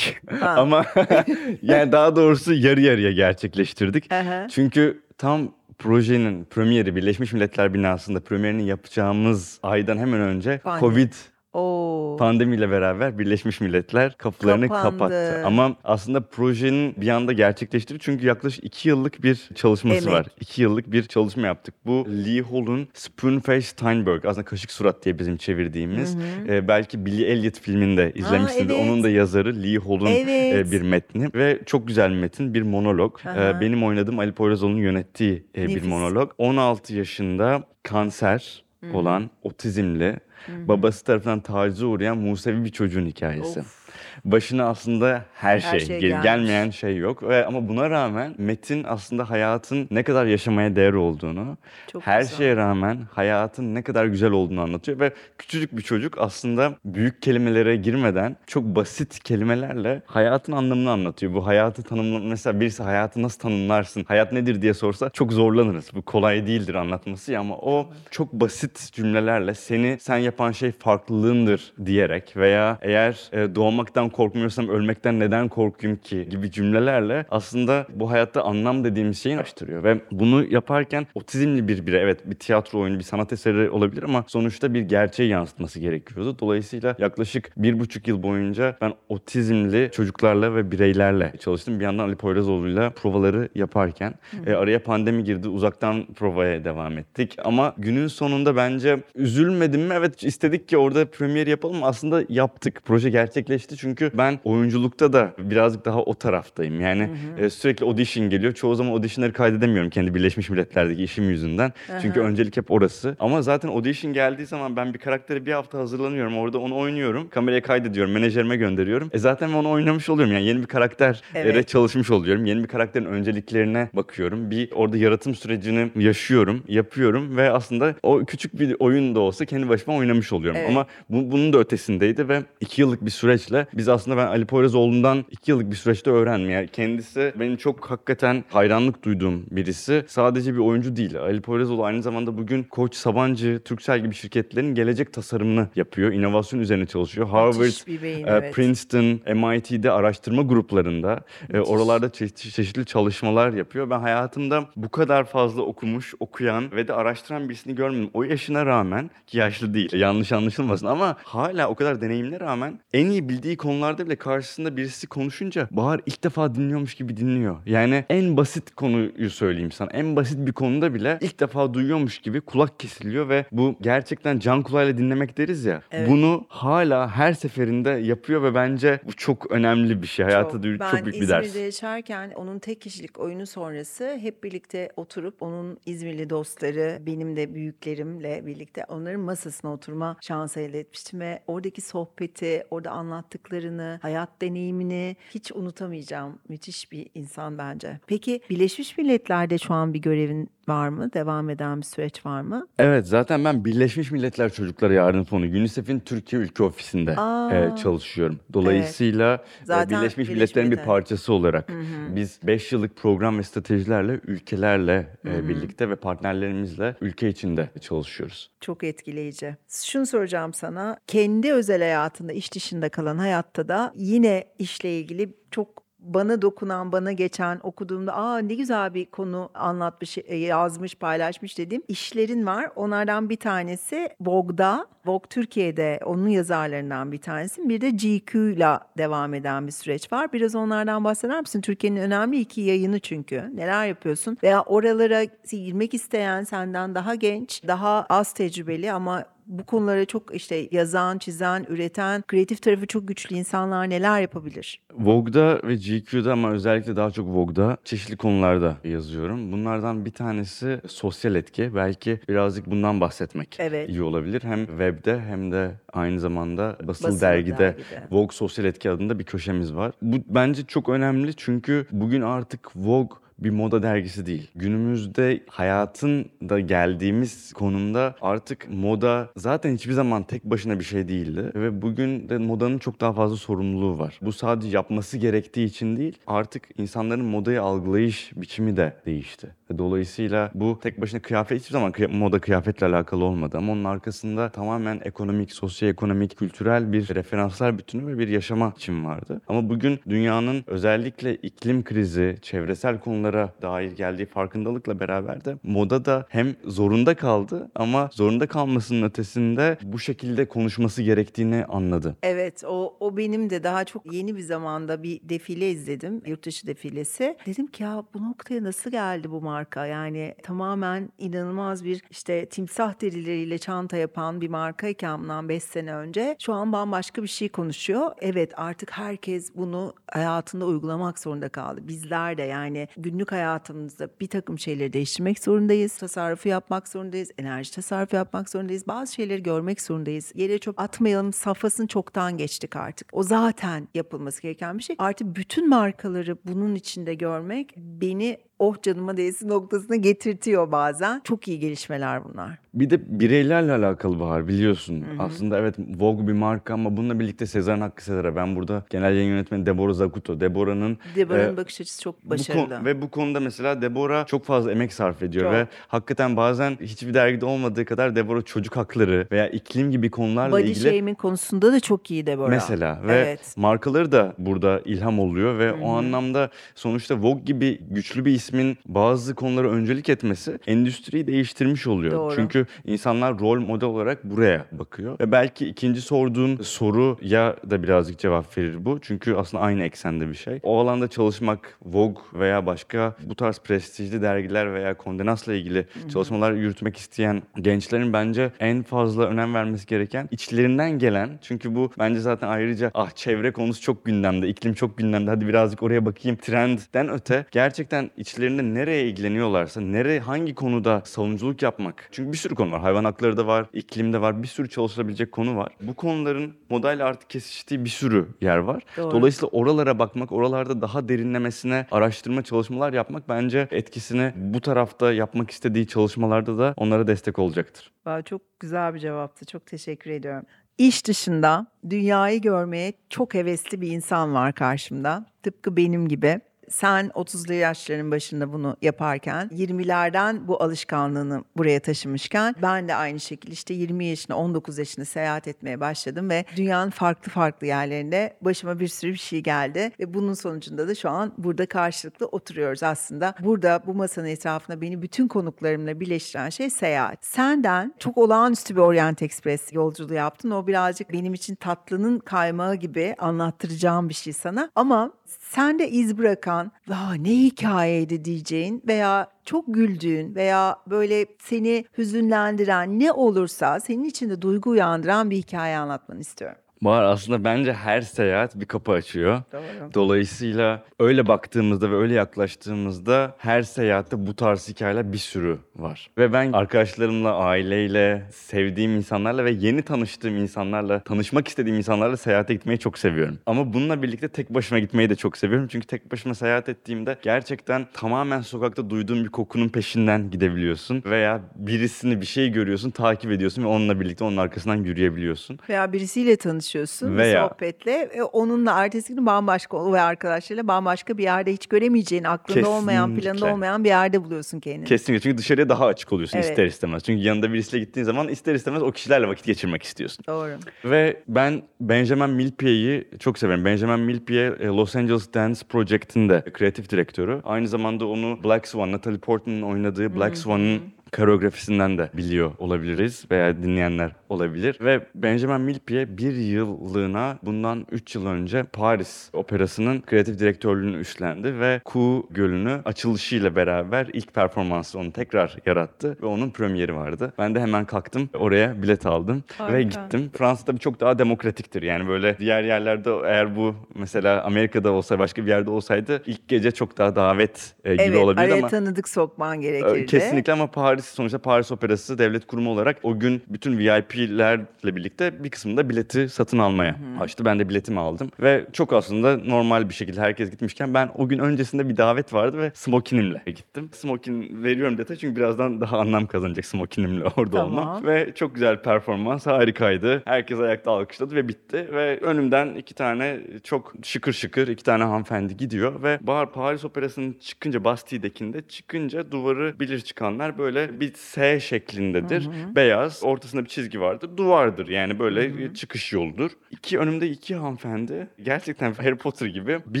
Ha. 0.40 0.54
Ama 0.58 0.84
yani 1.62 1.92
daha 1.92 2.16
doğrusu 2.16 2.54
yarı 2.54 2.80
yarıya 2.80 3.12
gerçekleştirdik. 3.12 4.10
Çünkü 4.50 5.02
tam 5.18 5.54
projenin 5.78 6.44
premieri 6.44 6.96
Birleşmiş 6.96 7.32
Milletler 7.32 7.74
binasında 7.74 8.20
premierini 8.20 8.66
yapacağımız 8.66 9.58
aydan 9.62 9.98
hemen 9.98 10.20
önce 10.20 10.58
Pandemi. 10.58 10.80
Covid 10.80 11.12
Oo. 11.52 12.16
pandemiyle 12.18 12.70
beraber 12.70 13.18
Birleşmiş 13.18 13.60
Milletler 13.60 14.16
kapılarını 14.16 14.68
Kapandı. 14.68 14.90
kapattı. 14.98 15.42
Ama 15.46 15.76
aslında 15.84 16.20
projenin 16.20 16.94
bir 16.96 17.08
anda 17.08 17.32
gerçekleştirdi 17.32 17.98
çünkü 18.02 18.26
yaklaşık 18.26 18.64
iki 18.64 18.88
yıllık 18.88 19.22
bir 19.22 19.48
çalışması 19.54 20.08
Emek. 20.08 20.12
var. 20.12 20.26
İki 20.40 20.62
yıllık 20.62 20.92
bir 20.92 21.02
çalışma 21.02 21.46
yaptık. 21.46 21.74
Bu 21.86 22.06
Lee 22.26 22.42
Hall'un 22.42 22.88
Spoonface 22.94 23.60
Steinberg 23.66 24.24
aslında 24.24 24.44
kaşık 24.44 24.70
surat 24.72 25.04
diye 25.04 25.18
bizim 25.18 25.36
çevirdiğimiz 25.36 26.16
e, 26.48 26.68
belki 26.68 27.06
Billy 27.06 27.24
Elliot 27.24 27.60
filminde 27.60 28.12
izlemişsiniz. 28.14 28.70
evet. 28.70 28.80
Onun 28.88 29.02
da 29.02 29.10
yazarı 29.10 29.62
Lee 29.62 29.78
Hall'un 29.78 30.06
Evet. 30.06 30.66
e, 30.68 30.72
bir 30.72 30.82
metni 30.82 31.30
ve 31.34 31.58
çok 31.66 31.86
güzel 31.88 32.10
bir 32.10 32.16
metin, 32.16 32.54
bir 32.54 32.62
monolog. 32.62 33.20
E, 33.36 33.60
benim 33.60 33.84
oynadığım 33.84 34.18
Ali 34.18 34.32
Poyrazoğlu'nun 34.32 34.78
yönettiği 34.80 35.44
e, 35.56 35.66
bir 35.66 35.82
monolog. 35.86 36.30
16 36.38 36.94
yaşında 36.94 37.62
kanser 37.82 38.64
olan 38.92 39.30
otizmli 39.42 40.20
Babası 40.48 41.04
tarafından 41.04 41.40
tacize 41.40 41.86
uğrayan 41.86 42.18
Musevi 42.18 42.64
bir 42.64 42.70
çocuğun 42.72 43.06
hikayesi. 43.06 43.60
Of. 43.60 43.87
Başına 44.24 44.64
aslında 44.68 45.24
her, 45.34 45.60
Her 45.60 45.70
şey, 45.70 45.80
şey 45.80 46.00
gel- 46.00 46.08
gelmiş. 46.08 46.22
gelmeyen 46.24 46.70
şey 46.70 46.96
yok 46.96 47.22
ve 47.22 47.46
ama 47.46 47.68
buna 47.68 47.90
rağmen 47.90 48.34
Metin 48.38 48.84
aslında 48.84 49.30
hayatın 49.30 49.88
ne 49.90 50.02
kadar 50.02 50.26
yaşamaya 50.26 50.76
değer 50.76 50.92
olduğunu, 50.92 51.56
Çok 51.92 52.06
her 52.06 52.20
güzel. 52.20 52.36
şeye 52.36 52.56
rağmen 52.56 52.98
hayatın 53.12 53.74
ne 53.74 53.82
kadar 53.82 54.06
güzel 54.06 54.30
olduğunu 54.30 54.60
anlatıyor 54.60 55.00
ve 55.00 55.12
küçücük 55.38 55.76
bir 55.76 55.82
çocuk 55.82 56.18
aslında 56.18 56.74
büyük 56.84 57.22
kelimelere 57.22 57.76
girmeden 57.76 58.36
çok 58.46 58.64
basit 58.64 59.22
kelimelerle 59.22 60.02
hayatın 60.06 60.52
anlamını 60.52 60.90
anlatıyor. 60.90 61.34
Bu 61.34 61.46
hayatı 61.46 61.82
tanımla 61.82 62.18
mesela 62.18 62.60
birisi 62.60 62.82
hayatı 62.82 63.22
nasıl 63.22 63.40
tanımlarsın, 63.40 64.04
hayat 64.08 64.32
nedir 64.32 64.62
diye 64.62 64.74
sorsa 64.74 65.10
çok 65.10 65.32
zorlanırız. 65.32 65.90
Bu 65.94 66.02
kolay 66.02 66.46
değildir 66.46 66.74
anlatması 66.74 67.38
ama 67.38 67.56
o 67.56 67.90
çok 68.10 68.32
basit 68.32 68.92
cümlelerle 68.92 69.54
seni 69.54 69.96
sen 70.00 70.16
yapan 70.18 70.52
şey 70.52 70.72
farklılığındır 70.72 71.72
diyerek 71.86 72.36
veya 72.36 72.78
eğer 72.82 73.18
e, 73.32 73.54
doğmaktan 73.88 74.08
korkmuyorsam 74.08 74.68
ölmekten 74.68 75.20
neden 75.20 75.48
korkayım 75.48 75.96
ki 75.96 76.28
gibi 76.30 76.50
cümlelerle 76.50 77.26
aslında 77.30 77.86
bu 77.94 78.10
hayatta 78.10 78.42
anlam 78.42 78.84
dediğimiz 78.84 79.22
şeyi 79.22 79.36
araştırıyor 79.36 79.84
ve 79.84 80.00
bunu 80.10 80.44
yaparken 80.50 81.06
otizmli 81.14 81.68
bir 81.68 81.86
birey 81.86 82.02
evet 82.02 82.30
bir 82.30 82.34
tiyatro 82.34 82.80
oyunu 82.80 82.98
bir 82.98 83.04
sanat 83.04 83.32
eseri 83.32 83.70
olabilir 83.70 84.02
ama 84.02 84.24
sonuçta 84.26 84.74
bir 84.74 84.80
gerçeği 84.80 85.30
yansıtması 85.30 85.80
gerekiyordu. 85.80 86.36
Dolayısıyla 86.38 86.96
yaklaşık 86.98 87.52
bir 87.56 87.80
buçuk 87.80 88.08
yıl 88.08 88.22
boyunca 88.22 88.76
ben 88.80 88.92
otizmli 89.08 89.90
çocuklarla 89.92 90.54
ve 90.54 90.70
bireylerle 90.70 91.32
çalıştım. 91.40 91.80
Bir 91.80 91.84
yandan 91.84 92.04
Ali 92.04 92.16
Poyrazoğlu'yla 92.16 92.90
provaları 92.90 93.48
yaparken 93.54 94.14
e, 94.46 94.52
araya 94.52 94.82
pandemi 94.82 95.24
girdi 95.24 95.48
uzaktan 95.48 96.06
provaya 96.14 96.64
devam 96.64 96.98
ettik. 96.98 97.36
Ama 97.44 97.74
günün 97.78 98.06
sonunda 98.06 98.56
bence 98.56 98.98
üzülmedim 99.14 99.80
mi? 99.80 99.94
Evet 99.94 100.24
istedik 100.24 100.68
ki 100.68 100.78
orada 100.78 101.10
premier 101.10 101.46
yapalım 101.46 101.84
aslında 101.84 102.22
yaptık. 102.28 102.82
Proje 102.84 103.10
gerçekleşti 103.10 103.67
çünkü 103.76 104.10
ben 104.14 104.38
oyunculukta 104.44 105.12
da 105.12 105.32
birazcık 105.38 105.84
daha 105.84 106.02
o 106.02 106.14
taraftayım. 106.14 106.80
Yani 106.80 107.10
e, 107.38 107.50
sürekli 107.50 107.84
audition 107.86 108.30
geliyor. 108.30 108.52
Çoğu 108.52 108.74
zaman 108.74 108.92
auditionları 108.92 109.32
kaydedemiyorum 109.32 109.90
kendi 109.90 110.14
Birleşmiş 110.14 110.50
Milletler'deki 110.50 111.02
işim 111.04 111.30
yüzünden. 111.30 111.72
Çünkü 112.02 112.20
öncelik 112.20 112.56
hep 112.56 112.70
orası. 112.70 113.16
Ama 113.18 113.42
zaten 113.42 113.68
audition 113.68 114.12
geldiği 114.12 114.46
zaman 114.46 114.76
ben 114.76 114.94
bir 114.94 114.98
karaktere 114.98 115.46
bir 115.46 115.52
hafta 115.52 115.78
hazırlanıyorum. 115.78 116.38
Orada 116.38 116.58
onu 116.58 116.76
oynuyorum. 116.76 117.28
Kameraya 117.28 117.62
kaydediyorum. 117.62 118.12
Menajerime 118.12 118.56
gönderiyorum. 118.56 119.10
E 119.12 119.18
zaten 119.18 119.52
onu 119.52 119.70
oynamış 119.70 120.08
oluyorum. 120.08 120.34
Yani 120.34 120.44
yeni 120.44 120.62
bir 120.62 120.66
karakter 120.66 121.22
Evet. 121.34 121.68
çalışmış 121.68 122.10
oluyorum. 122.10 122.44
Yeni 122.46 122.62
bir 122.62 122.68
karakterin 122.68 123.04
önceliklerine 123.04 123.88
bakıyorum. 123.92 124.50
Bir 124.50 124.72
orada 124.72 124.96
yaratım 124.96 125.34
sürecini 125.34 125.90
yaşıyorum, 125.96 126.62
yapıyorum 126.68 127.36
ve 127.36 127.50
aslında 127.50 127.94
o 128.02 128.24
küçük 128.24 128.60
bir 128.60 128.76
oyun 128.78 129.14
da 129.14 129.20
olsa 129.20 129.44
kendi 129.44 129.68
başıma 129.68 129.96
oynamış 129.96 130.32
oluyorum. 130.32 130.60
Evet. 130.60 130.70
Ama 130.70 130.86
bu, 131.08 131.30
bunun 131.32 131.52
da 131.52 131.58
ötesindeydi 131.58 132.28
ve 132.28 132.42
iki 132.60 132.80
yıllık 132.80 133.04
bir 133.04 133.10
süreçle 133.10 133.57
biz 133.74 133.88
aslında 133.88 134.16
ben 134.16 134.26
Ali 134.26 134.44
Poyrazoğlu'ndan 134.44 135.24
iki 135.30 135.50
yıllık 135.50 135.70
bir 135.70 135.76
süreçte 135.76 136.10
öğrendim. 136.10 136.50
Yani 136.50 136.68
kendisi 136.68 137.32
benim 137.40 137.56
çok 137.56 137.90
hakikaten 137.90 138.44
hayranlık 138.48 139.04
duyduğum 139.04 139.46
birisi. 139.50 140.04
Sadece 140.08 140.54
bir 140.54 140.58
oyuncu 140.58 140.96
değil. 140.96 141.18
Ali 141.18 141.40
Poyrazoğlu 141.40 141.84
aynı 141.84 142.02
zamanda 142.02 142.38
bugün 142.38 142.62
Koç, 142.62 142.94
Sabancı, 142.94 143.60
Turkcell 143.64 144.00
gibi 144.00 144.14
şirketlerin 144.14 144.74
gelecek 144.74 145.12
tasarımını 145.12 145.68
yapıyor. 145.76 146.12
İnovasyon 146.12 146.60
üzerine 146.60 146.86
çalışıyor. 146.86 147.28
Harvard, 147.28 148.02
beyin, 148.02 148.26
e, 148.26 148.30
evet. 148.30 148.54
Princeton, 148.54 149.20
MIT'de 149.34 149.90
araştırma 149.90 150.42
gruplarında 150.42 151.20
e, 151.54 151.60
oralarda 151.60 152.12
çeşitli, 152.12 152.50
çeşitli 152.50 152.84
çalışmalar 152.84 153.52
yapıyor. 153.52 153.90
Ben 153.90 154.00
hayatımda 154.00 154.64
bu 154.76 154.88
kadar 154.88 155.24
fazla 155.24 155.62
okumuş, 155.62 156.14
okuyan 156.20 156.72
ve 156.72 156.88
de 156.88 156.92
araştıran 156.92 157.48
birisini 157.48 157.74
görmedim. 157.74 158.10
O 158.14 158.22
yaşına 158.22 158.66
rağmen 158.66 159.10
ki 159.26 159.38
yaşlı 159.38 159.74
değil 159.74 159.92
yanlış 159.92 160.32
anlaşılmasın 160.32 160.86
ama 160.86 161.16
hala 161.24 161.68
o 161.68 161.74
kadar 161.74 162.00
deneyimine 162.00 162.40
rağmen 162.40 162.80
en 162.92 163.06
iyi 163.06 163.28
bildiği 163.28 163.47
konularda 163.56 164.06
bile 164.06 164.16
karşısında 164.16 164.76
birisi 164.76 165.06
konuşunca 165.06 165.68
Bahar 165.70 166.00
ilk 166.06 166.24
defa 166.24 166.54
dinliyormuş 166.54 166.94
gibi 166.94 167.16
dinliyor. 167.16 167.56
Yani 167.66 168.04
en 168.08 168.36
basit 168.36 168.74
konuyu 168.74 169.30
söyleyeyim 169.30 169.72
sana. 169.72 169.90
En 169.90 170.16
basit 170.16 170.46
bir 170.46 170.52
konuda 170.52 170.94
bile 170.94 171.18
ilk 171.20 171.40
defa 171.40 171.74
duyuyormuş 171.74 172.18
gibi 172.18 172.40
kulak 172.40 172.80
kesiliyor 172.80 173.28
ve 173.28 173.44
bu 173.52 173.76
gerçekten 173.80 174.38
can 174.38 174.62
kulağıyla 174.62 174.98
dinlemek 174.98 175.38
deriz 175.38 175.64
ya. 175.64 175.82
Evet. 175.90 176.08
Bunu 176.08 176.46
hala 176.48 177.10
her 177.10 177.32
seferinde 177.32 177.90
yapıyor 177.90 178.42
ve 178.42 178.54
bence 178.54 179.00
bu 179.04 179.12
çok 179.12 179.52
önemli 179.52 180.02
bir 180.02 180.06
şey. 180.06 180.24
Hayata 180.24 180.50
çok, 180.50 180.64
ben 180.64 180.90
çok 180.90 181.04
büyük 181.04 181.06
bir 181.06 181.12
İzmir'de 181.12 181.28
ders. 181.28 181.56
yaşarken 181.56 182.30
onun 182.30 182.58
tek 182.58 182.80
kişilik 182.80 183.18
oyunu 183.20 183.46
sonrası 183.46 184.18
hep 184.20 184.44
birlikte 184.44 184.92
oturup 184.96 185.42
onun 185.42 185.78
İzmirli 185.86 186.30
dostları, 186.30 186.98
benim 187.06 187.36
de 187.36 187.54
büyüklerimle 187.54 188.46
birlikte 188.46 188.84
onların 188.88 189.20
masasına 189.20 189.72
oturma 189.72 190.16
şansı 190.20 190.60
elde 190.60 190.80
etmiştim 190.80 191.20
ve 191.20 191.42
oradaki 191.46 191.80
sohbeti, 191.80 192.64
orada 192.70 192.90
anlattıklarını, 193.38 193.98
hayat 194.02 194.42
deneyimini 194.42 195.16
hiç 195.30 195.52
unutamayacağım. 195.52 196.38
Müthiş 196.48 196.92
bir 196.92 197.06
insan 197.14 197.58
bence. 197.58 198.00
Peki 198.06 198.40
Birleşmiş 198.50 198.98
Milletler'de 198.98 199.58
şu 199.58 199.74
an 199.74 199.94
bir 199.94 199.98
görevin 199.98 200.50
var 200.68 200.88
mı? 200.88 201.12
Devam 201.14 201.50
eden 201.50 201.80
bir 201.80 201.86
süreç 201.86 202.26
var 202.26 202.40
mı? 202.40 202.66
Evet 202.78 203.06
zaten 203.06 203.44
ben 203.44 203.64
Birleşmiş 203.64 204.10
Milletler 204.10 204.52
Çocuklara 204.52 204.92
Yardım 204.94 205.24
Fonu 205.24 205.44
UNICEF'in 205.44 206.00
Türkiye 206.00 206.42
Ülke 206.42 206.62
Ofisi'nde 206.62 207.10
e, 207.52 207.76
çalışıyorum. 207.76 208.40
Dolayısıyla 208.52 209.34
e, 209.34 209.64
Zaten 209.64 209.88
Birleşmiş 209.88 210.18
Birleşmiş 210.18 210.28
Milletler'in 210.28 210.70
bir 210.70 210.84
parçası 210.84 211.32
olarak 211.32 211.72
biz 212.16 212.40
5 212.42 212.72
yıllık 212.72 212.96
program 212.96 213.38
ve 213.38 213.42
stratejilerle 213.42 214.20
ülkelerle 214.26 215.16
e, 215.26 215.48
birlikte 215.48 215.90
ve 215.90 215.96
partnerlerimizle 215.96 216.96
ülke 217.00 217.28
içinde 217.28 217.70
çalışıyoruz. 217.80 218.50
Çok 218.60 218.84
etkileyici. 218.84 219.56
Şunu 219.68 220.06
soracağım 220.06 220.54
sana. 220.54 220.98
Kendi 221.06 221.52
özel 221.52 221.80
hayatında, 221.80 222.32
iş 222.32 222.54
dışında 222.54 222.88
kalan 222.88 223.18
hayatta 223.28 223.68
da 223.68 223.92
yine 223.96 224.44
işle 224.58 224.98
ilgili 224.98 225.34
çok 225.50 225.88
bana 225.98 226.42
dokunan, 226.42 226.92
bana 226.92 227.12
geçen 227.12 227.60
okuduğumda 227.62 228.14
aa 228.16 228.38
ne 228.38 228.54
güzel 228.54 228.94
bir 228.94 229.06
konu 229.06 229.50
anlatmış, 229.54 230.18
e, 230.18 230.36
yazmış, 230.36 230.94
paylaşmış 230.94 231.58
dediğim 231.58 231.82
işlerin 231.88 232.46
var. 232.46 232.70
Onlardan 232.76 233.30
bir 233.30 233.36
tanesi 233.36 234.08
Vogue'da, 234.20 234.86
Vogue 235.06 235.28
Türkiye'de 235.28 236.00
onun 236.04 236.28
yazarlarından 236.28 237.12
bir 237.12 237.18
tanesi. 237.18 237.68
Bir 237.68 237.80
de 237.80 237.90
GQ'la 237.90 238.80
devam 238.98 239.34
eden 239.34 239.66
bir 239.66 239.72
süreç 239.72 240.12
var. 240.12 240.32
Biraz 240.32 240.54
onlardan 240.54 241.04
bahseder 241.04 241.40
misin? 241.40 241.60
Türkiye'nin 241.60 242.00
önemli 242.00 242.40
iki 242.40 242.60
yayını 242.60 243.00
çünkü. 243.00 243.50
Neler 243.54 243.86
yapıyorsun? 243.86 244.38
Veya 244.42 244.62
oralara 244.62 245.24
girmek 245.50 245.94
isteyen 245.94 246.44
senden 246.44 246.94
daha 246.94 247.14
genç, 247.14 247.66
daha 247.66 248.06
az 248.08 248.32
tecrübeli 248.32 248.92
ama 248.92 249.24
bu 249.48 249.64
konulara 249.64 250.04
çok 250.04 250.34
işte 250.34 250.68
yazan, 250.70 251.18
çizen, 251.18 251.66
üreten, 251.68 252.22
kreatif 252.22 252.62
tarafı 252.62 252.86
çok 252.86 253.08
güçlü 253.08 253.36
insanlar 253.36 253.90
neler 253.90 254.20
yapabilir? 254.20 254.80
Vogue'da 254.94 255.60
ve 255.64 255.74
GQ'da 255.74 256.32
ama 256.32 256.52
özellikle 256.52 256.96
daha 256.96 257.10
çok 257.10 257.28
Vogue'da 257.28 257.76
çeşitli 257.84 258.16
konularda 258.16 258.76
yazıyorum. 258.84 259.52
Bunlardan 259.52 260.04
bir 260.04 260.10
tanesi 260.12 260.80
sosyal 260.86 261.34
etki. 261.34 261.74
Belki 261.74 262.20
birazcık 262.28 262.66
bundan 262.66 263.00
bahsetmek 263.00 263.56
Evet. 263.58 263.88
iyi 263.88 264.02
olabilir. 264.02 264.42
Hem 264.42 264.66
webde 264.66 265.20
hem 265.20 265.52
de 265.52 265.70
aynı 265.92 266.20
zamanda 266.20 266.76
basılı, 266.86 267.08
Basılı 267.08 267.20
dergide, 267.20 267.58
dergide. 267.58 268.02
Vogue 268.10 268.34
Sosyal 268.34 268.66
Etki 268.66 268.90
adında 268.90 269.18
bir 269.18 269.24
köşemiz 269.24 269.74
var. 269.74 269.92
Bu 270.02 270.16
bence 270.26 270.62
çok 270.66 270.88
önemli 270.88 271.34
çünkü 271.36 271.86
bugün 271.92 272.22
artık 272.22 272.76
Vogue 272.76 273.18
bir 273.38 273.50
moda 273.50 273.82
dergisi 273.82 274.26
değil. 274.26 274.50
Günümüzde 274.54 275.40
hayatın 275.48 276.26
da 276.48 276.60
geldiğimiz 276.60 277.52
konumda 277.52 278.14
artık 278.20 278.66
moda 278.70 279.28
zaten 279.36 279.74
hiçbir 279.74 279.92
zaman 279.92 280.22
tek 280.22 280.44
başına 280.44 280.78
bir 280.78 280.84
şey 280.84 281.08
değildi. 281.08 281.52
Ve 281.54 281.82
bugün 281.82 282.28
de 282.28 282.38
modanın 282.38 282.78
çok 282.78 283.00
daha 283.00 283.12
fazla 283.12 283.36
sorumluluğu 283.36 283.98
var. 283.98 284.18
Bu 284.22 284.32
sadece 284.32 284.68
yapması 284.76 285.18
gerektiği 285.18 285.64
için 285.64 285.96
değil, 285.96 286.18
artık 286.26 286.68
insanların 286.78 287.24
modayı 287.24 287.62
algılayış 287.62 288.32
biçimi 288.36 288.76
de 288.76 288.96
değişti. 289.06 289.54
Dolayısıyla 289.78 290.50
bu 290.54 290.78
tek 290.82 291.00
başına 291.00 291.20
kıyafet 291.22 291.60
hiçbir 291.60 291.72
zaman 291.72 291.92
kıya- 291.92 292.08
moda 292.18 292.38
kıyafetle 292.38 292.86
alakalı 292.86 293.24
olmadı. 293.24 293.56
Ama 293.58 293.72
onun 293.72 293.84
arkasında 293.84 294.48
tamamen 294.48 295.00
ekonomik, 295.04 295.52
sosyoekonomik, 295.52 296.36
kültürel 296.36 296.92
bir 296.92 297.14
referanslar 297.14 297.78
bütünü 297.78 298.06
ve 298.06 298.18
bir 298.18 298.28
yaşama 298.28 298.74
biçimi 298.76 299.06
vardı. 299.06 299.40
Ama 299.48 299.68
bugün 299.68 300.00
dünyanın 300.08 300.64
özellikle 300.66 301.34
iklim 301.36 301.84
krizi, 301.84 302.38
çevresel 302.42 302.98
konulara 303.28 303.52
dair 303.62 303.92
geldiği 303.92 304.26
farkındalıkla 304.26 305.00
beraber 305.00 305.44
de 305.44 305.56
moda 305.62 306.04
da 306.04 306.26
hem 306.28 306.54
zorunda 306.64 307.14
kaldı 307.14 307.70
ama 307.74 308.10
zorunda 308.12 308.46
kalmasının 308.46 309.02
ötesinde 309.02 309.78
bu 309.82 309.98
şekilde 309.98 310.48
konuşması 310.48 311.02
gerektiğini 311.02 311.64
anladı. 311.64 312.16
Evet 312.22 312.64
o, 312.64 312.96
o 313.00 313.16
benim 313.16 313.50
de 313.50 313.62
daha 313.62 313.84
çok 313.84 314.12
yeni 314.12 314.36
bir 314.36 314.42
zamanda 314.42 315.02
bir 315.02 315.20
defile 315.22 315.70
izledim. 315.70 316.22
Yurt 316.26 316.46
dışı 316.46 316.66
defilesi. 316.66 317.36
Dedim 317.46 317.66
ki 317.66 317.82
ya 317.82 318.04
bu 318.14 318.22
noktaya 318.22 318.64
nasıl 318.64 318.90
geldi 318.90 319.30
bu 319.30 319.40
marka? 319.40 319.86
Yani 319.86 320.34
tamamen 320.42 321.12
inanılmaz 321.18 321.84
bir 321.84 322.02
işte 322.10 322.46
timsah 322.46 323.00
derileriyle 323.00 323.58
çanta 323.58 323.96
yapan 323.96 324.40
bir 324.40 324.48
markayken 324.48 325.22
bundan 325.22 325.48
5 325.48 325.62
sene 325.62 325.94
önce 325.94 326.36
şu 326.38 326.52
an 326.52 326.72
bambaşka 326.72 327.22
bir 327.22 327.28
şey 327.28 327.48
konuşuyor. 327.48 328.10
Evet 328.20 328.52
artık 328.56 328.90
herkes 328.90 329.56
bunu 329.56 329.94
hayatında 330.12 330.66
uygulamak 330.66 331.18
zorunda 331.18 331.48
kaldı. 331.48 331.88
Bizler 331.88 332.38
de 332.38 332.42
yani 332.42 332.88
günlük 332.96 333.17
günlük 333.18 333.32
hayatımızda 333.32 334.08
bir 334.20 334.26
takım 334.26 334.58
şeyleri 334.58 334.92
değiştirmek 334.92 335.38
zorundayız. 335.38 335.96
Tasarrufu 335.96 336.48
yapmak 336.48 336.88
zorundayız. 336.88 337.30
Enerji 337.38 337.72
tasarrufu 337.72 338.16
yapmak 338.16 338.50
zorundayız. 338.50 338.86
Bazı 338.86 339.14
şeyleri 339.14 339.42
görmek 339.42 339.80
zorundayız. 339.80 340.32
Yere 340.34 340.58
çöp 340.58 340.80
atmayalım 340.80 341.32
safhasını 341.32 341.86
çoktan 341.86 342.36
geçtik 342.36 342.76
artık. 342.76 343.08
O 343.12 343.22
zaten 343.22 343.88
yapılması 343.94 344.42
gereken 344.42 344.78
bir 344.78 344.82
şey. 344.82 344.96
Artık 344.98 345.36
bütün 345.36 345.68
markaları 345.68 346.38
bunun 346.44 346.74
içinde 346.74 347.14
görmek 347.14 347.74
beni 347.76 348.38
oh 348.58 348.82
canıma 348.82 349.16
değsin 349.16 349.48
noktasına 349.48 349.96
getirtiyor 349.96 350.72
bazen. 350.72 351.20
Çok 351.24 351.48
iyi 351.48 351.58
gelişmeler 351.58 352.24
bunlar. 352.24 352.58
Bir 352.74 352.90
de 352.90 353.20
bireylerle 353.20 353.72
alakalı 353.72 354.20
Bahar 354.20 354.48
biliyorsun. 354.48 355.04
Aslında 355.18 355.58
evet 355.58 355.74
Vogue 355.98 356.26
bir 356.26 356.32
marka 356.32 356.74
ama 356.74 356.96
bununla 356.96 357.20
birlikte 357.20 357.46
Sezar'ın 357.46 357.80
Hakkı 357.80 358.04
Sezar'a 358.04 358.36
ben 358.36 358.56
burada 358.56 358.84
genel 358.90 359.14
yayın 359.14 359.28
yönetmeni 359.28 359.66
Deborah 359.66 359.92
Zakuto. 359.94 360.40
Deborah'ın 360.40 360.98
Deborah'ın 361.16 361.54
e, 361.54 361.56
bakış 361.56 361.80
açısı 361.80 362.02
çok 362.02 362.24
bu 362.24 362.30
başarılı. 362.30 362.68
kon- 362.68 362.84
ve 362.84 363.02
bu 363.02 363.10
konuda 363.10 363.40
mesela 363.40 363.82
Deborah 363.82 364.26
çok 364.26 364.44
fazla 364.44 364.72
emek 364.72 364.92
sarf 364.92 365.22
ediyor 365.22 365.44
Çok. 365.44 365.52
ve 365.52 365.66
hakikaten 365.88 366.36
bazen 366.36 366.78
hiçbir 366.80 367.14
dergide 367.14 367.44
olmadığı 367.46 367.84
kadar 367.84 368.16
Deborah 368.16 368.44
çocuk 368.44 368.76
hakları 368.76 369.26
veya 369.32 369.48
iklim 369.48 369.90
gibi 369.90 370.10
konularla 370.10 370.52
Body 370.52 370.70
ilgili 370.70 370.96
shaming 370.96 371.18
konusunda 371.18 371.72
da 371.72 371.80
çok 371.80 372.10
iyi 372.10 372.26
Deborah. 372.26 372.48
Mesela 372.48 373.00
ve 373.06 373.14
Evet. 373.14 373.54
markaları 373.56 374.12
da 374.12 374.34
burada 374.38 374.80
ilham 374.84 375.18
oluyor 375.18 375.58
ve 375.58 375.72
o 375.72 375.88
anlamda 375.92 376.50
sonuçta 376.74 377.14
Vogue 377.16 377.42
gibi 377.44 377.78
güçlü 377.90 378.24
bir 378.24 378.32
ismin 378.48 378.78
bazı 378.86 379.34
konulara 379.34 379.70
öncelik 379.70 380.08
etmesi 380.08 380.58
endüstriyi 380.66 381.26
değiştirmiş 381.26 381.86
oluyor. 381.86 382.12
Doğru. 382.12 382.34
Çünkü 382.34 382.66
insanlar 382.84 383.38
rol 383.38 383.60
model 383.60 383.88
olarak 383.88 384.24
buraya 384.24 384.66
bakıyor 384.72 385.18
ve 385.20 385.32
belki 385.32 385.66
ikinci 385.66 386.00
sorduğun 386.00 386.56
soruya 386.56 387.56
da 387.70 387.82
birazcık 387.82 388.18
cevap 388.18 388.58
verir 388.58 388.84
bu. 388.84 388.98
Çünkü 389.02 389.34
aslında 389.34 389.62
aynı 389.62 389.82
eksende 389.82 390.28
bir 390.28 390.34
şey. 390.34 390.60
O 390.62 390.80
alanda 390.80 391.08
çalışmak 391.08 391.78
Vogue 391.84 392.22
veya 392.34 392.66
başka 392.66 393.16
bu 393.24 393.34
tarz 393.34 393.58
prestijli 393.58 394.22
dergiler 394.22 394.74
veya 394.74 394.96
Kondenas'la 394.96 395.54
ilgili 395.54 395.86
çalışmalar 396.12 396.52
yürütmek 396.52 396.96
isteyen 396.96 397.42
gençlerin 397.60 398.12
bence 398.12 398.50
en 398.60 398.82
fazla 398.82 399.26
önem 399.26 399.54
vermesi 399.54 399.86
gereken 399.86 400.28
içlerinden 400.30 400.98
gelen 400.98 401.38
çünkü 401.42 401.74
bu 401.74 401.90
bence 401.98 402.20
zaten 402.20 402.48
ayrıca 402.48 402.90
ah 402.94 403.10
çevre 403.10 403.52
konusu 403.52 403.82
çok 403.82 404.04
gündemde, 404.04 404.48
iklim 404.48 404.74
çok 404.74 404.98
gündemde 404.98 405.30
hadi 405.30 405.48
birazcık 405.48 405.82
oraya 405.82 406.06
bakayım 406.06 406.36
trendden 406.36 407.08
öte 407.08 407.46
gerçekten 407.50 408.10
içlerinde 408.38 408.74
nereye 408.74 409.08
ilgileniyorlarsa, 409.08 409.80
nereye 409.80 410.20
hangi 410.20 410.54
konuda 410.54 411.02
savunuculuk 411.04 411.62
yapmak. 411.62 412.08
Çünkü 412.12 412.32
bir 412.32 412.36
sürü 412.36 412.54
konu 412.54 412.72
var. 412.72 412.80
Hayvan 412.80 413.04
hakları 413.04 413.36
da 413.36 413.46
var, 413.46 413.66
iklimde 413.72 414.20
var, 414.20 414.42
bir 414.42 414.48
sürü 414.48 414.68
çalışılabilecek 414.68 415.32
konu 415.32 415.56
var. 415.56 415.72
Bu 415.80 415.94
konuların 415.94 416.54
modayla 416.70 417.06
artık 417.06 417.30
kesiştiği 417.30 417.84
bir 417.84 417.90
sürü 417.90 418.28
yer 418.40 418.56
var. 418.56 418.82
Doğru. 418.96 419.10
Dolayısıyla 419.10 419.48
oralara 419.48 419.98
bakmak, 419.98 420.32
oralarda 420.32 420.80
daha 420.80 421.08
derinlemesine 421.08 421.86
araştırma 421.90 422.42
çalışmalar 422.42 422.92
yapmak 422.92 423.28
bence 423.28 423.68
etkisini 423.70 424.32
bu 424.36 424.60
tarafta 424.60 425.12
yapmak 425.12 425.50
istediği 425.50 425.86
çalışmalarda 425.86 426.58
da 426.58 426.74
onlara 426.76 427.06
destek 427.06 427.38
olacaktır. 427.38 427.92
Çok 428.24 428.60
güzel 428.60 428.94
bir 428.94 428.98
cevaptı. 428.98 429.46
Çok 429.46 429.66
teşekkür 429.66 430.10
ediyorum. 430.10 430.46
İş 430.78 431.06
dışında 431.06 431.66
dünyayı 431.90 432.40
görmeye 432.40 432.92
çok 433.10 433.34
hevesli 433.34 433.80
bir 433.80 433.90
insan 433.90 434.34
var 434.34 434.52
karşımda. 434.52 435.26
Tıpkı 435.42 435.76
benim 435.76 436.08
gibi. 436.08 436.40
Sen 436.70 437.06
30'lu 437.06 437.54
yaşların 437.54 438.10
başında 438.10 438.52
bunu 438.52 438.76
yaparken 438.82 439.48
20'lerden 439.48 440.48
bu 440.48 440.62
alışkanlığını 440.62 441.44
buraya 441.56 441.80
taşımışken 441.80 442.54
ben 442.62 442.88
de 442.88 442.94
aynı 442.94 443.20
şekilde 443.20 443.52
işte 443.52 443.74
20 443.74 444.04
yaşında 444.04 444.36
19 444.36 444.78
yaşında 444.78 445.04
seyahat 445.04 445.48
etmeye 445.48 445.80
başladım 445.80 446.30
ve 446.30 446.44
dünyanın 446.56 446.90
farklı 446.90 447.32
farklı 447.32 447.66
yerlerinde 447.66 448.36
başıma 448.40 448.80
bir 448.80 448.88
sürü 448.88 449.12
bir 449.12 449.18
şey 449.18 449.40
geldi 449.42 449.92
ve 450.00 450.14
bunun 450.14 450.34
sonucunda 450.34 450.88
da 450.88 450.94
şu 450.94 451.10
an 451.10 451.32
burada 451.38 451.66
karşılıklı 451.66 452.26
oturuyoruz 452.26 452.82
aslında. 452.82 453.34
Burada 453.40 453.82
bu 453.86 453.94
masanın 453.94 454.26
etrafında 454.26 454.80
beni 454.80 455.02
bütün 455.02 455.28
konuklarımla 455.28 456.00
birleştiren 456.00 456.50
şey 456.50 456.70
seyahat. 456.70 457.26
Senden 457.26 457.94
çok 457.98 458.18
olağanüstü 458.18 458.76
bir 458.76 458.80
Orient 458.80 459.22
Express 459.22 459.72
yolculuğu 459.72 460.14
yaptın. 460.14 460.50
O 460.50 460.66
birazcık 460.66 461.12
benim 461.12 461.34
için 461.34 461.54
tatlının 461.54 462.18
kaymağı 462.18 462.74
gibi 462.74 463.14
anlattıracağım 463.18 464.08
bir 464.08 464.14
şey 464.14 464.32
sana. 464.32 464.70
Ama 464.74 465.12
sende 465.40 465.90
iz 465.90 466.18
bırakan, 466.18 466.72
"Vaa 466.88 467.14
ne 467.14 467.30
hikayeydi 467.30 468.24
diyeceğin 468.24 468.82
veya 468.88 469.28
çok 469.44 469.64
güldüğün 469.68 470.34
veya 470.34 470.76
böyle 470.86 471.26
seni 471.42 471.84
hüzünlendiren 471.98 472.98
ne 473.00 473.12
olursa 473.12 473.80
senin 473.80 474.04
içinde 474.04 474.42
duygu 474.42 474.70
uyandıran 474.70 475.30
bir 475.30 475.36
hikaye 475.36 475.78
anlatmanı 475.78 476.20
istiyorum. 476.20 476.58
Var 476.82 477.02
aslında 477.02 477.44
bence 477.44 477.72
her 477.72 478.00
seyahat 478.00 478.60
bir 478.60 478.64
kapı 478.64 478.92
açıyor. 478.92 479.42
Doğru. 479.52 479.94
Dolayısıyla 479.94 480.82
öyle 481.00 481.26
baktığımızda 481.26 481.90
ve 481.90 481.96
öyle 481.96 482.14
yaklaştığımızda 482.14 483.34
her 483.38 483.62
seyahatte 483.62 484.26
bu 484.26 484.36
tarz 484.36 484.68
hikayeler 484.68 485.12
bir 485.12 485.18
sürü 485.18 485.58
var. 485.76 486.10
Ve 486.18 486.32
ben 486.32 486.52
arkadaşlarımla, 486.52 487.34
aileyle, 487.34 488.22
sevdiğim 488.30 488.96
insanlarla 488.96 489.44
ve 489.44 489.50
yeni 489.50 489.82
tanıştığım 489.82 490.36
insanlarla, 490.36 491.00
tanışmak 491.00 491.48
istediğim 491.48 491.78
insanlarla 491.78 492.16
seyahate 492.16 492.54
gitmeyi 492.54 492.78
çok 492.78 492.98
seviyorum. 492.98 493.38
Ama 493.46 493.72
bununla 493.72 494.02
birlikte 494.02 494.28
tek 494.28 494.50
başıma 494.50 494.78
gitmeyi 494.78 495.10
de 495.10 495.16
çok 495.16 495.36
seviyorum. 495.36 495.68
Çünkü 495.70 495.86
tek 495.86 496.12
başıma 496.12 496.34
seyahat 496.34 496.68
ettiğimde 496.68 497.16
gerçekten 497.22 497.86
tamamen 497.92 498.40
sokakta 498.40 498.90
duyduğum 498.90 499.24
bir 499.24 499.28
kokunun 499.28 499.68
peşinden 499.68 500.30
gidebiliyorsun. 500.30 501.02
Veya 501.06 501.40
birisini 501.56 502.20
bir 502.20 502.26
şey 502.26 502.48
görüyorsun, 502.48 502.90
takip 502.90 503.30
ediyorsun 503.30 503.62
ve 503.62 503.66
onunla 503.66 504.00
birlikte 504.00 504.24
onun 504.24 504.36
arkasından 504.36 504.76
yürüyebiliyorsun. 504.76 505.58
Veya 505.68 505.92
birisiyle 505.92 506.36
tanışıyorsun 506.72 507.16
Veya- 507.16 507.48
sohbetle 507.48 508.10
ve 508.14 508.22
onunla 508.22 508.72
ertesi 508.84 509.14
gün 509.14 509.26
bambaşka 509.26 509.92
ve 509.92 510.00
arkadaşlarıyla 510.00 510.68
bambaşka 510.68 511.18
bir 511.18 511.22
yerde 511.22 511.52
hiç 511.52 511.66
göremeyeceğin, 511.66 512.24
aklında 512.24 512.68
olmayan, 512.70 513.08
planında 513.10 513.20
Kesinlikle. 513.32 513.52
olmayan 513.52 513.84
bir 513.84 513.88
yerde 513.88 514.24
buluyorsun 514.24 514.60
kendini. 514.60 514.84
Kesinlikle 514.84 515.22
çünkü 515.22 515.38
dışarıya 515.38 515.68
daha 515.68 515.86
açık 515.86 516.12
oluyorsun 516.12 516.38
Evet. 516.38 516.50
ister 516.50 516.66
istemez. 516.66 517.02
Çünkü 517.04 517.22
yanında 517.22 517.52
birisiyle 517.52 517.84
gittiğin 517.84 518.04
zaman 518.04 518.28
ister 518.28 518.54
istemez 518.54 518.82
o 518.82 518.92
kişilerle 518.92 519.28
vakit 519.28 519.44
geçirmek 519.44 519.82
istiyorsun. 519.82 520.24
Doğru. 520.28 520.50
Ve 520.84 521.22
ben 521.28 521.62
Benjamin 521.80 522.30
Millepied'i 522.30 523.18
çok 523.18 523.38
severim. 523.38 523.64
Benjamin 523.64 524.00
Millepied 524.00 524.60
e, 524.60 524.66
Los 524.66 524.96
Angeles 524.96 525.34
Dance 525.34 525.60
Project'in 525.68 526.28
de 526.28 526.44
kreatif 526.52 526.90
direktörü. 526.90 527.40
Aynı 527.44 527.68
zamanda 527.68 528.06
onu 528.06 528.44
Black 528.44 528.68
Swan, 528.68 528.92
Natalie 528.92 529.18
Portman'ın 529.18 529.62
oynadığı 529.62 530.16
Black 530.16 530.36
Swan'ın 530.38 530.80
koreografisinden 531.16 531.98
de 531.98 532.10
biliyor 532.14 532.52
olabiliriz 532.58 533.24
veya 533.30 533.62
dinleyenler 533.62 534.10
olabilir. 534.28 534.78
Ve 534.80 535.00
Benjamin 535.14 535.60
Millepied 535.60 536.08
bir 536.18 536.32
yıllığına 536.32 537.38
bundan 537.42 537.86
3 537.90 538.14
yıl 538.14 538.26
önce 538.26 538.62
Paris 538.62 539.30
Operası'nın 539.32 540.00
kreatif 540.00 540.38
direktörlüğünü 540.38 540.96
üstlendi 540.96 541.60
ve 541.60 541.80
Ku 541.84 542.26
Gölü'nü 542.30 542.80
açılışıyla 542.84 543.56
beraber 543.56 544.06
ilk 544.12 544.34
performansı 544.34 544.98
onu 544.98 545.12
tekrar 545.12 545.56
yarattı 545.66 546.16
ve 546.22 546.26
onun 546.26 546.50
premieri 546.50 546.94
vardı. 546.94 547.32
Ben 547.38 547.54
de 547.54 547.60
hemen 547.60 547.84
kalktım 547.84 548.30
oraya 548.34 548.82
bilet 548.82 549.06
aldım 549.06 549.44
ve 549.60 549.64
Harika. 549.64 549.80
gittim. 550.02 550.30
Fransa 550.38 550.64
tabii 550.64 550.78
çok 550.78 551.00
daha 551.00 551.18
demokratiktir. 551.18 551.82
Yani 551.82 552.08
böyle 552.08 552.38
diğer 552.38 552.62
yerlerde 552.62 553.10
eğer 553.24 553.56
bu 553.56 553.74
mesela 553.94 554.42
Amerika'da 554.44 554.92
olsa 554.92 555.18
başka 555.18 555.42
bir 555.42 555.48
yerde 555.50 555.70
olsaydı 555.70 556.22
ilk 556.26 556.48
gece 556.48 556.70
çok 556.70 556.98
daha 556.98 557.16
davet 557.16 557.74
e, 557.84 557.92
gibi 557.92 558.02
Evet, 558.02 558.18
olabilirdi 558.18 558.52
araya 558.52 558.58
ama 558.58 558.68
tanıdık 558.68 559.08
sokman 559.08 559.60
gerekirdi. 559.60 560.06
Kesinlikle 560.06 560.52
ama 560.52 560.66
Paris 560.66 560.97
sonuçta 561.04 561.38
Paris 561.38 561.72
Operası 561.72 562.18
devlet 562.18 562.46
kurumu 562.46 562.70
olarak 562.70 562.96
o 563.02 563.18
gün 563.18 563.42
bütün 563.48 563.78
VIP'lerle 563.78 564.66
birlikte 564.96 565.44
bir 565.44 565.50
kısmında 565.50 565.88
bileti 565.88 566.28
satın 566.28 566.58
almaya 566.58 566.96
açtı. 567.20 567.44
Ben 567.44 567.58
de 567.58 567.68
biletimi 567.68 568.00
aldım 568.00 568.30
ve 568.40 568.66
çok 568.72 568.92
aslında 568.92 569.36
normal 569.36 569.88
bir 569.88 569.94
şekilde 569.94 570.20
herkes 570.20 570.50
gitmişken 570.50 570.94
ben 570.94 571.10
o 571.14 571.28
gün 571.28 571.38
öncesinde 571.38 571.88
bir 571.88 571.96
davet 571.96 572.32
vardı 572.32 572.58
ve 572.58 572.72
smokinimle 572.74 573.42
gittim. 573.46 573.90
Smokin 573.92 574.62
veriyorum 574.64 574.98
detay 574.98 575.16
çünkü 575.16 575.36
birazdan 575.36 575.80
daha 575.80 575.98
anlam 575.98 576.26
kazanacak 576.26 576.64
smokinimle 576.64 577.24
orada 577.36 577.56
Tamam. 577.56 577.72
olmak 577.88 578.04
ve 578.04 578.32
çok 578.34 578.54
güzel 578.54 578.82
performans 578.82 579.46
harikaydı. 579.46 580.22
Herkes 580.24 580.60
ayakta 580.60 580.90
alkışladı 580.90 581.34
ve 581.34 581.48
bitti 581.48 581.88
ve 581.92 582.18
önümden 582.20 582.74
iki 582.74 582.94
tane 582.94 583.40
çok 583.64 583.92
şıkır 584.02 584.32
şıkır 584.32 584.68
iki 584.68 584.84
tane 584.84 585.04
hanımefendi 585.04 585.56
gidiyor 585.56 586.02
ve 586.02 586.18
Bahar 586.20 586.52
Paris 586.52 586.84
Operası'nın 586.84 587.32
çıkınca 587.40 587.84
Bastide'kinde 587.84 588.62
çıkınca 588.68 589.30
duvarı 589.30 589.80
bilir 589.80 590.00
çıkanlar 590.00 590.58
böyle 590.58 590.87
bir 590.92 591.12
S 591.14 591.60
şeklindedir. 591.60 592.48
Beyaz 592.74 593.20
ortasında 593.24 593.64
bir 593.64 593.68
çizgi 593.68 594.00
vardır. 594.00 594.30
Duvardır 594.36 594.88
yani 594.88 595.18
böyle 595.18 595.74
çıkış 595.74 596.12
yoludur. 596.12 596.50
İki 596.70 596.98
önümde 596.98 597.28
iki 597.28 597.54
hanımefendi 597.54 598.28
gerçekten 598.42 598.92
Harry 598.92 599.16
Potter 599.16 599.46
gibi 599.46 599.78
bir 599.86 600.00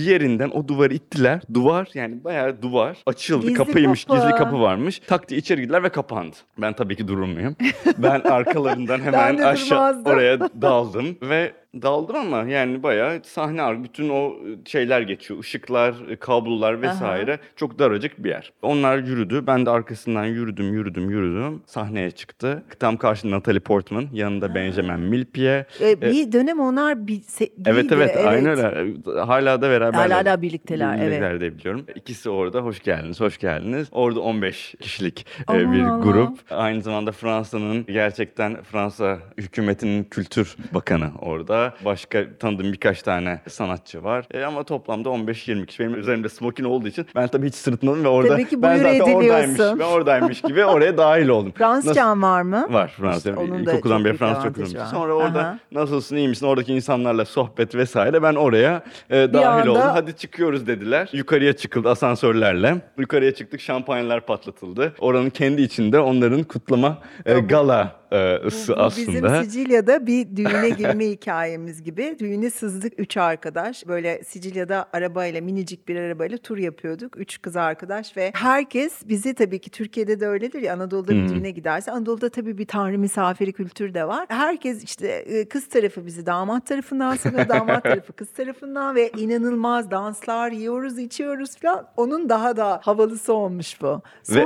yerinden 0.00 0.50
o 0.50 0.68
duvarı 0.68 0.94
ittiler. 0.94 1.40
Duvar 1.54 1.88
yani 1.94 2.24
bayağı 2.24 2.62
duvar 2.62 2.96
açıldı 3.06 3.42
Gizli 3.46 3.54
kapıymış 3.54 4.04
kapı. 4.04 4.20
gizli 4.20 4.30
kapı 4.36 4.60
varmış. 4.60 5.00
Tak 5.06 5.28
diye 5.28 5.40
içeri 5.40 5.60
girdiler 5.60 5.82
ve 5.82 5.88
kapandı. 5.88 6.36
Ben 6.58 6.72
tabii 6.72 6.96
ki 6.96 7.08
durur 7.08 7.26
muyum? 7.26 7.56
Ben 7.98 8.20
arkalarından 8.30 9.00
hemen 9.00 9.38
aşağı 9.38 10.02
oraya 10.04 10.40
daldım 10.40 11.18
ve 11.22 11.52
daldım 11.74 12.16
ama 12.16 12.42
yani 12.42 12.82
bayağı 12.82 13.20
sahne 13.24 13.84
bütün 13.84 14.08
o 14.08 14.34
şeyler 14.64 15.00
geçiyor. 15.00 15.40
Işıklar, 15.44 15.94
kablolar 16.20 16.82
vesaire. 16.82 17.38
Çok 17.56 17.78
daracık 17.78 18.24
bir 18.24 18.30
yer. 18.30 18.52
Onlar 18.62 18.98
yürüdü. 18.98 19.46
Ben 19.46 19.66
de 19.66 19.70
arkasından 19.70 20.24
yürüdüm, 20.24 20.72
yürüdüm, 20.72 21.10
yürüdüm. 21.10 21.62
Sahneye 21.66 22.10
çıktı. 22.10 22.62
Tam 22.80 22.96
karşında 22.96 23.36
Natalie 23.36 23.60
Portman, 23.60 24.06
yanında 24.12 24.54
Benjamin 24.54 25.00
Millepied. 25.00 25.64
Ee, 25.80 26.00
bir 26.00 26.32
dönem 26.32 26.60
onlar 26.60 27.06
bir 27.06 27.22
Evet 27.66 27.84
biriydi, 27.84 27.94
evet, 27.94 28.16
aynı 28.26 28.48
öyle. 28.50 28.94
Hala 29.20 29.62
da 29.62 29.70
beraberler. 29.70 30.10
Hala 30.10 30.24
da 30.24 30.42
birlikteler, 30.42 30.94
evet. 30.98 31.06
Birlikteler 31.06 31.40
de 31.40 31.58
biliyorum. 31.58 31.86
İkisi 31.94 32.30
orada 32.30 32.60
hoş 32.60 32.82
geldiniz, 32.82 33.20
hoş 33.20 33.38
geldiniz. 33.38 33.88
Orada 33.92 34.20
15 34.20 34.74
kişilik 34.80 35.26
e, 35.40 35.42
Aman 35.46 35.72
bir 35.72 35.80
Allah'ım. 35.80 36.02
grup. 36.02 36.38
Aynı 36.50 36.82
zamanda 36.82 37.12
Fransa'nın 37.12 37.86
gerçekten 37.86 38.62
Fransa 38.62 39.18
hükümetinin 39.38 40.04
kültür 40.04 40.56
bakanı 40.74 41.10
orada. 41.18 41.57
Başka 41.84 42.24
tanıdığım 42.38 42.72
birkaç 42.72 43.02
tane 43.02 43.40
sanatçı 43.48 44.04
var. 44.04 44.24
E, 44.34 44.44
ama 44.44 44.62
toplamda 44.62 45.08
15-20 45.08 45.66
kişi. 45.66 45.80
Benim 45.80 45.94
üzerimde 45.94 46.28
smokin 46.28 46.64
olduğu 46.64 46.88
için 46.88 47.06
ben 47.14 47.28
tabii 47.28 47.46
hiç 47.46 47.54
sırıtmadım 47.54 48.04
ve 48.04 48.08
orada 48.08 48.28
Tabii 48.28 48.48
ki 48.48 48.62
ben 48.62 48.76
zaten 48.76 49.14
oradaymış, 49.14 49.58
ben 49.58 49.84
oradaymış 49.84 50.40
gibi 50.40 50.64
oraya 50.64 50.98
dahil 50.98 51.28
oldum. 51.28 51.52
Fransızcan 51.58 52.22
var 52.22 52.42
mı? 52.42 52.66
Var 52.70 52.94
Fransızca. 52.96 53.30
İşte 53.30 53.42
onun 53.42 53.66
da 53.66 53.72
İlkokuldan 53.72 53.96
çok 53.98 54.04
beri 54.04 54.16
Fransızca 54.16 54.48
okudum. 54.50 54.66
Sonra 54.90 55.12
orada 55.12 55.40
Aha. 55.40 55.58
nasılsın 55.72 56.16
iyi 56.16 56.28
misin 56.28 56.46
oradaki 56.46 56.74
insanlarla 56.74 57.24
sohbet 57.24 57.74
vesaire 57.74 58.22
ben 58.22 58.34
oraya 58.34 58.82
e, 59.10 59.32
dahil 59.32 59.46
anda- 59.46 59.70
oldum. 59.70 59.82
Hadi 59.82 60.16
çıkıyoruz 60.16 60.66
dediler. 60.66 61.08
Yukarıya 61.12 61.52
çıkıldı 61.56 61.88
asansörlerle. 61.88 62.76
Yukarıya 62.98 63.34
çıktık 63.34 63.60
şampanyalar 63.60 64.26
patlatıldı. 64.26 64.92
Oranın 64.98 65.30
kendi 65.30 65.62
içinde 65.62 66.00
onların 66.00 66.42
kutlama 66.42 66.98
e, 67.26 67.40
gala 67.40 67.97
e, 68.12 68.34
ısı 68.46 68.72
Bu- 68.72 68.76
bu 68.76 68.80
aslında. 68.82 69.08
Bizim 69.12 69.44
Sicilya'da 69.44 70.06
bir 70.06 70.36
düğüne 70.36 70.68
girme 70.70 71.06
hikayemiz 71.10 71.82
gibi. 71.82 72.16
Düğüne 72.18 72.50
sızdık 72.50 72.92
üç 73.00 73.16
arkadaş. 73.16 73.86
Böyle 73.88 74.22
Sicilya'da 74.24 74.86
arabayla 74.92 75.40
minicik 75.40 75.88
bir 75.88 75.96
arabayla 75.96 76.38
tur 76.38 76.58
yapıyorduk. 76.58 77.16
Üç 77.16 77.42
kız 77.42 77.56
arkadaş 77.56 78.16
ve 78.16 78.30
herkes 78.34 78.92
bizi 79.08 79.34
tabii 79.34 79.58
ki 79.58 79.70
Türkiye'de 79.70 80.20
de 80.20 80.26
öyledir 80.26 80.62
ya 80.62 80.74
Anadolu'da 80.74 81.12
bir 81.12 81.28
düğüne 81.28 81.50
giderse. 81.50 81.90
Anadolu'da 81.92 82.28
tabii 82.28 82.58
bir 82.58 82.66
tanrı 82.66 82.98
misafiri 82.98 83.52
kültürü 83.52 83.94
de 83.94 84.08
var. 84.08 84.26
Herkes 84.28 84.84
işte 84.84 85.08
e, 85.08 85.48
kız 85.48 85.68
tarafı 85.68 86.06
bizi 86.06 86.26
damat 86.26 86.66
tarafından 86.66 87.16
sanıyor. 87.16 87.48
damat 87.48 87.82
tarafı 87.82 88.12
kız 88.12 88.28
tarafından 88.28 88.94
ve 88.94 89.10
inanılmaz 89.16 89.90
danslar 89.90 90.52
yiyoruz 90.52 90.98
içiyoruz 90.98 91.56
falan. 91.56 91.86
Onun 91.96 92.28
daha 92.28 92.56
da 92.56 92.80
havalısı 92.82 93.32
olmuş 93.32 93.82
bu. 93.82 94.02
Ve- 94.30 94.44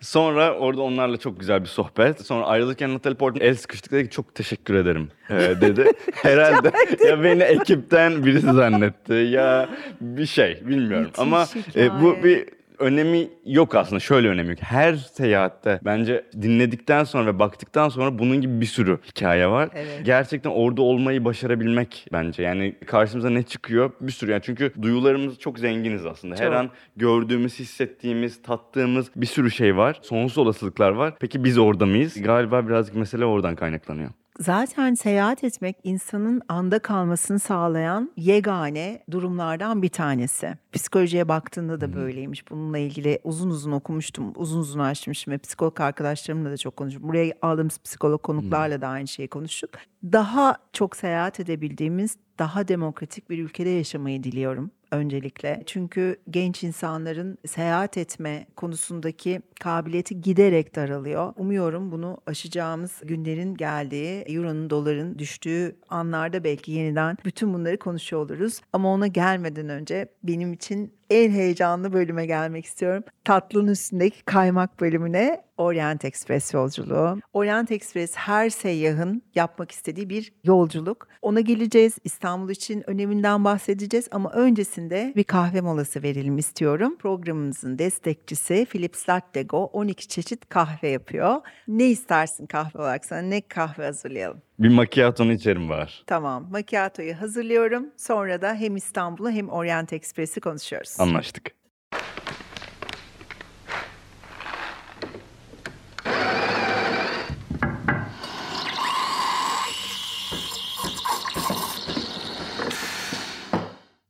Sonra 0.00 0.54
orada 0.54 0.82
onlarla 0.82 1.16
çok 1.16 1.40
güzel 1.40 1.62
bir 1.62 1.66
sohbet. 1.66 2.26
Sonra 2.26 2.46
ayrılırken 2.46 2.94
Natalie 2.94 3.16
Portman 3.16 3.46
el 3.46 3.54
sıkıştık 3.54 3.92
dedi 3.92 4.04
ki 4.04 4.10
çok 4.10 4.34
teşekkür 4.34 4.74
ederim 4.74 5.08
e, 5.30 5.34
dedi. 5.38 5.92
Herhalde 6.12 6.72
ya 7.08 7.22
beni 7.22 7.42
ekipten 7.42 8.24
birisi 8.24 8.52
zannetti 8.52 9.12
ya 9.12 9.68
bir 10.00 10.26
şey 10.26 10.62
bilmiyorum. 10.66 11.06
Müthiş 11.06 11.18
Ama 11.18 11.46
e, 11.76 12.00
bu 12.00 12.24
bir 12.24 12.59
önemi 12.80 13.28
yok 13.46 13.74
aslında. 13.74 14.00
Şöyle 14.00 14.28
önemi 14.28 14.48
yok. 14.48 14.58
Her 14.62 14.94
seyahatte 14.94 15.80
bence 15.84 16.24
dinledikten 16.42 17.04
sonra 17.04 17.26
ve 17.26 17.38
baktıktan 17.38 17.88
sonra 17.88 18.18
bunun 18.18 18.40
gibi 18.40 18.60
bir 18.60 18.66
sürü 18.66 18.98
hikaye 19.08 19.46
var. 19.46 19.68
Evet. 19.74 20.00
Gerçekten 20.04 20.50
orada 20.50 20.82
olmayı 20.82 21.24
başarabilmek 21.24 22.06
bence. 22.12 22.42
Yani 22.42 22.74
karşımıza 22.86 23.30
ne 23.30 23.42
çıkıyor? 23.42 23.90
Bir 24.00 24.12
sürü 24.12 24.30
yani 24.30 24.42
çünkü 24.44 24.72
duyularımız 24.82 25.38
çok 25.38 25.58
zenginiz 25.58 26.06
aslında. 26.06 26.34
Her 26.34 26.46
Çok. 26.46 26.54
an 26.54 26.70
gördüğümüz, 26.96 27.58
hissettiğimiz, 27.58 28.42
tattığımız 28.42 29.10
bir 29.16 29.26
sürü 29.26 29.50
şey 29.50 29.76
var. 29.76 29.98
Sonsuz 30.02 30.38
olasılıklar 30.38 30.90
var. 30.90 31.14
Peki 31.20 31.44
biz 31.44 31.58
orada 31.58 31.86
mıyız? 31.86 32.22
Galiba 32.22 32.68
birazcık 32.68 32.94
mesele 32.94 33.24
oradan 33.24 33.56
kaynaklanıyor. 33.56 34.10
Zaten 34.40 34.94
seyahat 34.94 35.44
etmek 35.44 35.76
insanın 35.84 36.42
anda 36.48 36.78
kalmasını 36.78 37.38
sağlayan 37.38 38.12
yegane 38.16 39.02
durumlardan 39.10 39.82
bir 39.82 39.88
tanesi. 39.88 40.54
Psikolojiye 40.72 41.28
baktığında 41.28 41.80
da 41.80 41.94
böyleymiş. 41.94 42.50
Bununla 42.50 42.78
ilgili 42.78 43.18
uzun 43.24 43.50
uzun 43.50 43.72
okumuştum, 43.72 44.32
uzun 44.36 44.60
uzun 44.60 44.80
açmıştım 44.80 45.32
ve 45.32 45.38
psikolog 45.38 45.80
arkadaşlarımla 45.80 46.50
da 46.50 46.56
çok 46.56 46.76
konuştum. 46.76 47.02
Buraya 47.02 47.34
aldığımız 47.42 47.78
psikolog 47.78 48.22
konuklarla 48.22 48.80
da 48.80 48.88
aynı 48.88 49.08
şeyi 49.08 49.28
konuştuk. 49.28 49.70
Daha 50.04 50.56
çok 50.72 50.96
seyahat 50.96 51.40
edebildiğimiz, 51.40 52.16
daha 52.38 52.68
demokratik 52.68 53.30
bir 53.30 53.38
ülkede 53.38 53.70
yaşamayı 53.70 54.22
diliyorum 54.22 54.70
öncelikle. 54.92 55.62
Çünkü 55.66 56.16
genç 56.30 56.62
insanların 56.62 57.38
seyahat 57.46 57.98
etme 57.98 58.46
konusundaki 58.56 59.42
kabiliyeti 59.60 60.20
giderek 60.20 60.76
daralıyor. 60.76 61.32
Umuyorum 61.36 61.92
bunu 61.92 62.18
aşacağımız 62.26 63.00
günlerin 63.04 63.54
geldiği, 63.54 64.24
euronun 64.26 64.70
doların 64.70 65.18
düştüğü 65.18 65.76
anlarda 65.88 66.44
belki 66.44 66.72
yeniden 66.72 67.16
bütün 67.24 67.54
bunları 67.54 67.78
konuşuyor 67.78 68.22
oluruz. 68.22 68.60
Ama 68.72 68.88
ona 68.88 69.06
gelmeden 69.06 69.68
önce 69.68 70.08
benim 70.22 70.52
için 70.52 70.92
en 71.10 71.30
heyecanlı 71.30 71.92
bölüme 71.92 72.26
gelmek 72.26 72.64
istiyorum. 72.64 73.04
Tatlının 73.24 73.72
üstündeki 73.72 74.22
kaymak 74.24 74.80
bölümüne 74.80 75.44
Orient 75.56 76.04
Express 76.04 76.54
yolculuğu. 76.54 77.18
Orient 77.32 77.72
Express 77.72 78.14
her 78.14 78.50
seyyahın 78.50 79.22
yapmak 79.34 79.70
istediği 79.70 80.10
bir 80.10 80.32
yolculuk. 80.44 81.08
Ona 81.22 81.40
geleceğiz. 81.40 81.98
İstanbul 82.04 82.50
için 82.50 82.90
öneminden 82.90 83.44
bahsedeceğiz 83.44 84.08
ama 84.10 84.32
öncesinde 84.32 85.12
bir 85.16 85.24
kahve 85.24 85.60
molası 85.60 86.02
verelim 86.02 86.38
istiyorum. 86.38 86.96
Programımızın 86.98 87.78
destekçisi 87.78 88.66
Philips 88.70 89.08
Latte 89.08 89.42
Go 89.42 89.64
12 89.64 90.08
çeşit 90.08 90.48
kahve 90.48 90.88
yapıyor. 90.88 91.36
Ne 91.68 91.86
istersin 91.86 92.46
kahve 92.46 92.78
olarak 92.78 93.04
sana? 93.04 93.22
Ne 93.22 93.40
kahve 93.40 93.84
hazırlayalım? 93.84 94.42
Bir 94.60 94.68
macchiato'nun 94.68 95.30
içerim 95.30 95.68
var. 95.68 96.02
Tamam, 96.06 96.46
macchiato'yu 96.50 97.20
hazırlıyorum. 97.20 97.86
Sonra 97.96 98.42
da 98.42 98.54
hem 98.54 98.76
İstanbul'u 98.76 99.30
hem 99.30 99.48
Orient 99.48 99.92
Express'i 99.92 100.40
konuşuyoruz. 100.40 100.96
Anlaştık. 100.98 101.50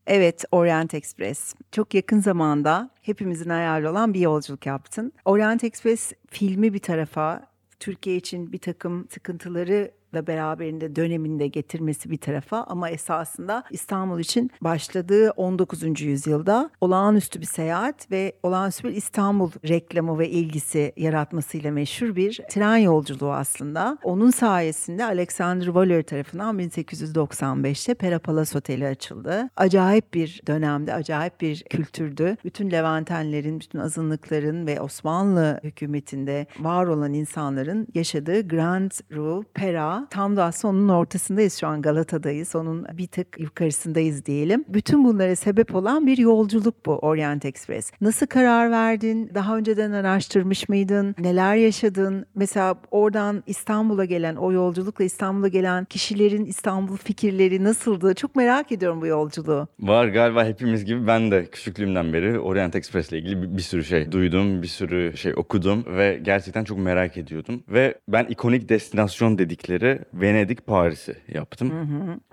Evet, 0.06 0.44
Orient 0.52 0.94
Express. 0.94 1.54
Çok 1.72 1.94
yakın 1.94 2.20
zamanda 2.20 2.90
hepimizin 3.02 3.50
hayali 3.50 3.88
olan 3.88 4.14
bir 4.14 4.20
yolculuk 4.20 4.66
yaptın. 4.66 5.12
Orient 5.24 5.64
Express 5.64 6.12
filmi 6.30 6.74
bir 6.74 6.78
tarafa, 6.78 7.46
Türkiye 7.80 8.16
için 8.16 8.52
bir 8.52 8.58
takım 8.58 9.08
sıkıntıları 9.10 9.99
da 10.14 10.26
beraberinde 10.26 10.96
döneminde 10.96 11.46
getirmesi 11.46 12.10
bir 12.10 12.18
tarafa 12.18 12.64
ama 12.64 12.90
esasında 12.90 13.64
İstanbul 13.70 14.20
için 14.20 14.50
başladığı 14.60 15.30
19. 15.30 16.00
yüzyılda 16.00 16.70
olağanüstü 16.80 17.40
bir 17.40 17.46
seyahat 17.46 18.10
ve 18.10 18.32
olağanüstü 18.42 18.88
bir 18.88 18.94
İstanbul 18.94 19.50
reklamı 19.68 20.18
ve 20.18 20.28
ilgisi 20.28 20.92
yaratmasıyla 20.96 21.70
meşhur 21.70 22.16
bir 22.16 22.40
tren 22.50 22.76
yolculuğu 22.76 23.32
aslında. 23.32 23.98
Onun 24.02 24.30
sayesinde 24.30 25.04
Alexander 25.04 25.64
Waller 25.64 26.02
tarafından 26.02 26.58
1895'te 26.58 27.94
Pera 27.94 28.18
Palace 28.18 28.58
Oteli 28.58 28.86
açıldı. 28.86 29.50
Acayip 29.56 30.14
bir 30.14 30.40
dönemde, 30.46 30.94
acayip 30.94 31.40
bir 31.40 31.62
kültürdü. 31.62 32.36
Bütün 32.44 32.70
Levantenlerin, 32.70 33.60
bütün 33.60 33.78
azınlıkların 33.78 34.66
ve 34.66 34.80
Osmanlı 34.80 35.60
hükümetinde 35.64 36.46
var 36.58 36.86
olan 36.86 37.12
insanların 37.12 37.88
yaşadığı 37.94 38.48
Grand 38.48 38.90
Rue 39.10 39.44
Pera 39.54 39.99
tam 40.10 40.36
da 40.36 40.44
aslında 40.44 40.74
onun 40.74 40.88
ortasındayız 40.88 41.54
şu 41.54 41.66
an 41.66 41.82
Galata'dayız. 41.82 42.56
Onun 42.56 42.86
bir 42.92 43.06
tık 43.06 43.40
yukarısındayız 43.40 44.26
diyelim. 44.26 44.64
Bütün 44.68 45.04
bunlara 45.04 45.36
sebep 45.36 45.74
olan 45.74 46.06
bir 46.06 46.18
yolculuk 46.18 46.86
bu 46.86 46.98
Orient 46.98 47.44
Express. 47.44 47.92
Nasıl 48.00 48.26
karar 48.26 48.70
verdin? 48.70 49.30
Daha 49.34 49.56
önceden 49.56 49.92
araştırmış 49.92 50.68
mıydın? 50.68 51.14
Neler 51.18 51.54
yaşadın? 51.54 52.26
Mesela 52.34 52.74
oradan 52.90 53.42
İstanbul'a 53.46 54.04
gelen, 54.04 54.36
o 54.36 54.52
yolculukla 54.52 55.04
İstanbul'a 55.04 55.48
gelen 55.48 55.84
kişilerin 55.84 56.44
İstanbul 56.44 56.96
fikirleri 56.96 57.64
nasıldı? 57.64 58.14
Çok 58.14 58.36
merak 58.36 58.72
ediyorum 58.72 59.00
bu 59.00 59.06
yolculuğu. 59.06 59.68
Var 59.80 60.08
galiba 60.08 60.44
hepimiz 60.44 60.84
gibi 60.84 61.06
ben 61.06 61.30
de 61.30 61.46
küçüklüğümden 61.46 62.12
beri 62.12 62.38
Orient 62.38 62.76
Express 62.76 63.12
ile 63.12 63.18
ilgili 63.18 63.42
bir, 63.42 63.56
bir 63.56 63.62
sürü 63.62 63.84
şey 63.84 64.12
duydum, 64.12 64.62
bir 64.62 64.68
sürü 64.68 65.16
şey 65.16 65.32
okudum 65.36 65.84
ve 65.96 66.20
gerçekten 66.22 66.64
çok 66.64 66.78
merak 66.78 67.16
ediyordum. 67.16 67.62
Ve 67.68 67.94
ben 68.08 68.24
ikonik 68.24 68.68
destinasyon 68.68 69.38
dedikleri 69.38 69.89
Venedik 70.14 70.66
Paris'i 70.66 71.16
yaptım. 71.28 71.72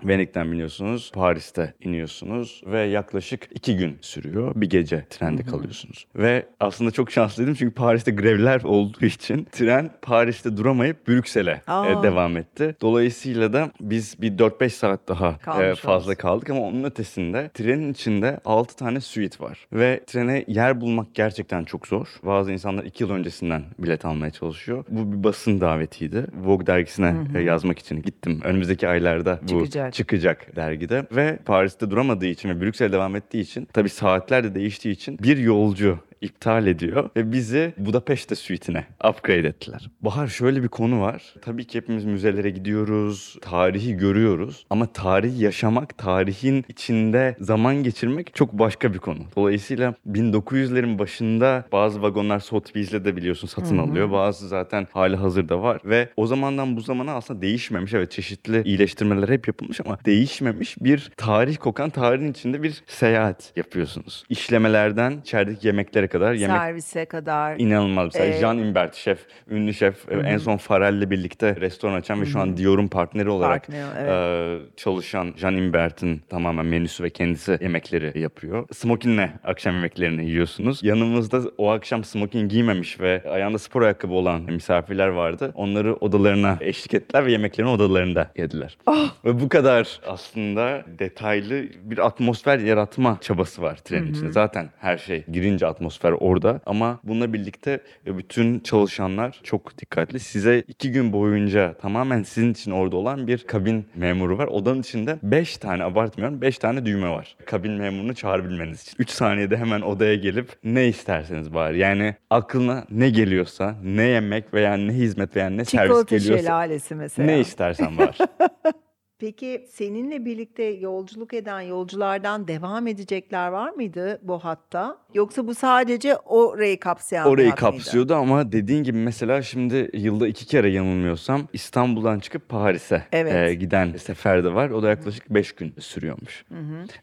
Venedik'ten 0.04 0.52
biniyorsunuz, 0.52 1.12
Paris'te 1.14 1.74
iniyorsunuz 1.80 2.62
ve 2.66 2.80
yaklaşık 2.80 3.48
iki 3.54 3.76
gün 3.76 3.98
sürüyor. 4.00 4.52
Bir 4.56 4.70
gece 4.70 5.04
trende 5.10 5.42
kalıyorsunuz. 5.42 6.06
Ve 6.16 6.46
aslında 6.60 6.90
çok 6.90 7.10
şanslıydım 7.10 7.54
çünkü 7.54 7.74
Paris'te 7.74 8.10
grevler 8.10 8.62
olduğu 8.62 9.04
için 9.04 9.46
tren 9.52 9.90
Paris'te 10.02 10.56
duramayıp 10.56 11.08
Brüksel'e 11.08 11.62
e, 11.68 12.02
devam 12.02 12.36
etti. 12.36 12.76
Dolayısıyla 12.80 13.52
da 13.52 13.70
biz 13.80 14.22
bir 14.22 14.38
4-5 14.38 14.68
saat 14.68 15.08
daha 15.08 15.28
e, 15.62 15.74
fazla 15.74 16.06
oluruz. 16.06 16.18
kaldık 16.18 16.50
ama 16.50 16.60
onun 16.60 16.84
ötesinde 16.84 17.50
trenin 17.54 17.92
içinde 17.92 18.40
6 18.44 18.76
tane 18.76 19.00
suite 19.00 19.44
var. 19.44 19.66
Ve 19.72 20.00
trene 20.06 20.44
yer 20.46 20.80
bulmak 20.80 21.14
gerçekten 21.14 21.64
çok 21.64 21.86
zor. 21.86 22.06
Bazı 22.22 22.52
insanlar 22.52 22.84
2 22.84 23.04
yıl 23.04 23.10
öncesinden 23.10 23.62
bilet 23.78 24.04
almaya 24.04 24.30
çalışıyor. 24.30 24.84
Bu 24.88 25.12
bir 25.12 25.24
basın 25.24 25.60
davetiydi. 25.60 26.26
Vogue 26.44 26.66
dergisine 26.66 27.14
e, 27.34 27.42
yazmak 27.48 27.78
için 27.78 28.02
gittim. 28.02 28.40
Önümüzdeki 28.44 28.88
aylarda 28.88 29.38
bu 29.42 29.46
Çıkacak. 29.46 29.94
çıkacak 29.94 30.56
dergide 30.56 31.06
ve 31.12 31.38
Paris'te 31.44 31.90
duramadığı 31.90 32.26
için 32.26 32.48
ve 32.48 32.60
Brüksel'de 32.60 32.92
devam 32.92 33.16
ettiği 33.16 33.40
için 33.40 33.68
tabii 33.72 33.88
saatler 33.88 34.44
de 34.44 34.54
değiştiği 34.54 34.94
için 34.94 35.18
bir 35.18 35.36
yolcu 35.36 35.98
iptal 36.20 36.66
ediyor 36.66 37.10
ve 37.16 37.32
bizi 37.32 37.74
Budapeşte 37.78 38.34
suite'ine 38.34 38.84
upgrade 39.10 39.48
ettiler. 39.48 39.90
Bahar 40.00 40.26
şöyle 40.26 40.62
bir 40.62 40.68
konu 40.68 41.00
var. 41.00 41.34
Tabii 41.42 41.64
ki 41.66 41.78
hepimiz 41.78 42.04
müzelere 42.04 42.50
gidiyoruz, 42.50 43.36
tarihi 43.42 43.96
görüyoruz 43.96 44.66
ama 44.70 44.92
tarihi 44.92 45.44
yaşamak, 45.44 45.98
tarihin 45.98 46.64
içinde 46.68 47.36
zaman 47.40 47.82
geçirmek 47.82 48.34
çok 48.34 48.52
başka 48.52 48.94
bir 48.94 48.98
konu. 48.98 49.18
Dolayısıyla 49.36 49.94
1900'lerin 50.10 50.98
başında 50.98 51.64
bazı 51.72 52.02
vagonlar 52.02 52.38
Sotheby's'le 52.38 53.04
de 53.04 53.16
biliyorsun 53.16 53.48
satın 53.48 53.78
alıyor. 53.78 54.12
Bazı 54.12 54.48
zaten 54.48 54.86
hali 54.92 55.16
hazırda 55.16 55.62
var 55.62 55.80
ve 55.84 56.08
o 56.16 56.26
zamandan 56.26 56.76
bu 56.76 56.80
zamana 56.80 57.12
aslında 57.12 57.42
değişmemiş. 57.42 57.94
Evet 57.94 58.10
çeşitli 58.10 58.62
iyileştirmeler 58.62 59.28
hep 59.28 59.48
yapılmış 59.48 59.80
ama 59.80 59.98
değişmemiş 60.06 60.76
bir 60.80 61.10
tarih 61.16 61.56
kokan 61.56 61.90
tarihin 61.90 62.30
içinde 62.30 62.62
bir 62.62 62.82
seyahat 62.86 63.52
yapıyorsunuz. 63.56 64.24
İşlemelerden 64.28 65.20
içerideki 65.20 65.66
yemeklere 65.66 66.07
kadar 66.08 66.32
yemek 66.34 66.56
Servise 66.56 67.04
kadar. 67.04 67.56
İnanılmaz. 67.58 68.04
Mesela 68.14 68.34
Ee, 68.36 68.40
Jean 68.40 68.58
Imbert 68.58 68.94
şef, 68.94 69.18
ünlü 69.50 69.74
şef. 69.74 70.12
En 70.24 70.38
son 70.38 70.56
Farrell'le 70.56 71.10
birlikte 71.10 71.56
restoran 71.56 71.94
açan 71.94 72.20
ve 72.20 72.26
şu 72.26 72.40
an 72.40 72.56
Dior'un 72.56 72.88
partneri 72.88 73.28
olarak 73.28 73.66
Partneri, 73.66 73.86
evet. 73.98 74.10
e, 74.10 74.76
çalışan 74.76 75.34
Jean 75.36 75.56
Imbert'in 75.56 76.22
tamamen 76.28 76.66
menüsü 76.66 77.04
ve 77.04 77.10
kendisi 77.10 77.58
yemekleri 77.60 78.20
yapıyor. 78.20 78.66
Smokin'le 78.72 79.28
akşam 79.44 79.74
yemeklerini 79.74 80.24
yiyorsunuz. 80.26 80.82
Yanımızda 80.82 81.40
o 81.58 81.70
akşam 81.70 82.04
smokin 82.04 82.48
giymemiş 82.48 83.00
ve 83.00 83.22
ayağında 83.30 83.58
spor 83.58 83.82
ayakkabı 83.82 84.12
olan 84.12 84.40
misafirler 84.42 85.08
vardı. 85.08 85.52
Onları 85.54 85.94
odalarına 85.94 86.58
eşlik 86.60 86.94
ettiler 86.94 87.26
ve 87.26 87.32
yemeklerini 87.32 87.70
odalarında 87.70 88.30
yediler. 88.36 88.78
Ah! 88.86 89.08
Ve 89.24 89.40
bu 89.40 89.48
kadar 89.48 90.00
aslında 90.06 90.84
detaylı 90.98 91.64
bir 91.82 91.98
atmosfer 92.06 92.58
yaratma 92.58 93.18
çabası 93.20 93.62
var 93.62 93.76
trenin 93.76 94.12
içinde. 94.12 94.32
Zaten 94.32 94.70
her 94.78 94.98
şey 94.98 95.24
girince 95.32 95.66
atmosfer 95.66 95.97
orada 96.12 96.60
ama 96.66 97.00
bununla 97.04 97.32
birlikte 97.32 97.80
bütün 98.06 98.60
çalışanlar 98.60 99.40
çok 99.42 99.78
dikkatli. 99.78 100.20
Size 100.20 100.64
iki 100.68 100.92
gün 100.92 101.12
boyunca 101.12 101.74
tamamen 101.74 102.22
sizin 102.22 102.52
için 102.52 102.70
orada 102.70 102.96
olan 102.96 103.26
bir 103.26 103.38
kabin 103.38 103.86
memuru 103.94 104.38
var. 104.38 104.46
Odanın 104.46 104.80
içinde 104.80 105.18
5 105.22 105.56
tane 105.56 105.84
abartmıyorum 105.84 106.40
5 106.40 106.58
tane 106.58 106.86
düğme 106.86 107.08
var. 107.10 107.36
Kabin 107.46 107.72
memurunu 107.72 108.14
çağırabilmeniz 108.14 108.82
için. 108.82 108.94
3 108.98 109.10
saniyede 109.10 109.56
hemen 109.56 109.80
odaya 109.80 110.14
gelip 110.14 110.48
ne 110.64 110.88
isterseniz 110.88 111.54
bari. 111.54 111.78
Yani 111.78 112.14
aklına 112.30 112.84
ne 112.90 113.10
geliyorsa 113.10 113.74
ne 113.82 114.02
yemek 114.02 114.54
veya 114.54 114.76
ne 114.76 114.92
hizmet 114.92 115.36
veya 115.36 115.50
ne 115.50 115.64
servis 115.64 115.88
Çikolata 115.88 116.16
geliyorsa 116.16 116.42
şelalesi 116.42 116.94
mesela. 116.94 117.26
ne 117.26 117.40
istersen 117.40 117.98
var. 117.98 118.18
Peki 119.22 119.66
seninle 119.70 120.24
birlikte 120.24 120.62
yolculuk 120.64 121.34
eden 121.34 121.60
yolculardan 121.60 122.48
devam 122.48 122.86
edecekler 122.86 123.48
var 123.48 123.70
mıydı 123.70 124.18
bu 124.22 124.38
hatta? 124.38 124.98
Yoksa 125.14 125.46
bu 125.46 125.54
sadece 125.54 126.16
orayı 126.16 126.80
kapsayan 126.80 127.28
Orayı 127.28 127.50
hat 127.50 127.62
mıydı? 127.62 127.74
kapsıyordu 127.76 128.14
ama 128.14 128.52
dediğin 128.52 128.82
gibi 128.82 128.98
mesela 128.98 129.42
şimdi 129.42 129.90
yılda 129.94 130.28
iki 130.28 130.46
kere 130.46 130.70
yanılmıyorsam 130.70 131.48
İstanbul'dan 131.52 132.18
çıkıp 132.18 132.48
Paris'e 132.48 133.02
Evet. 133.12 133.48
e, 133.50 133.54
giden 133.54 133.92
sefer 133.96 134.44
de 134.44 134.54
var. 134.54 134.70
O 134.70 134.82
da 134.82 134.88
yaklaşık 134.88 135.30
5 135.30 135.52
gün 135.52 135.74
sürüyormuş. 135.78 136.44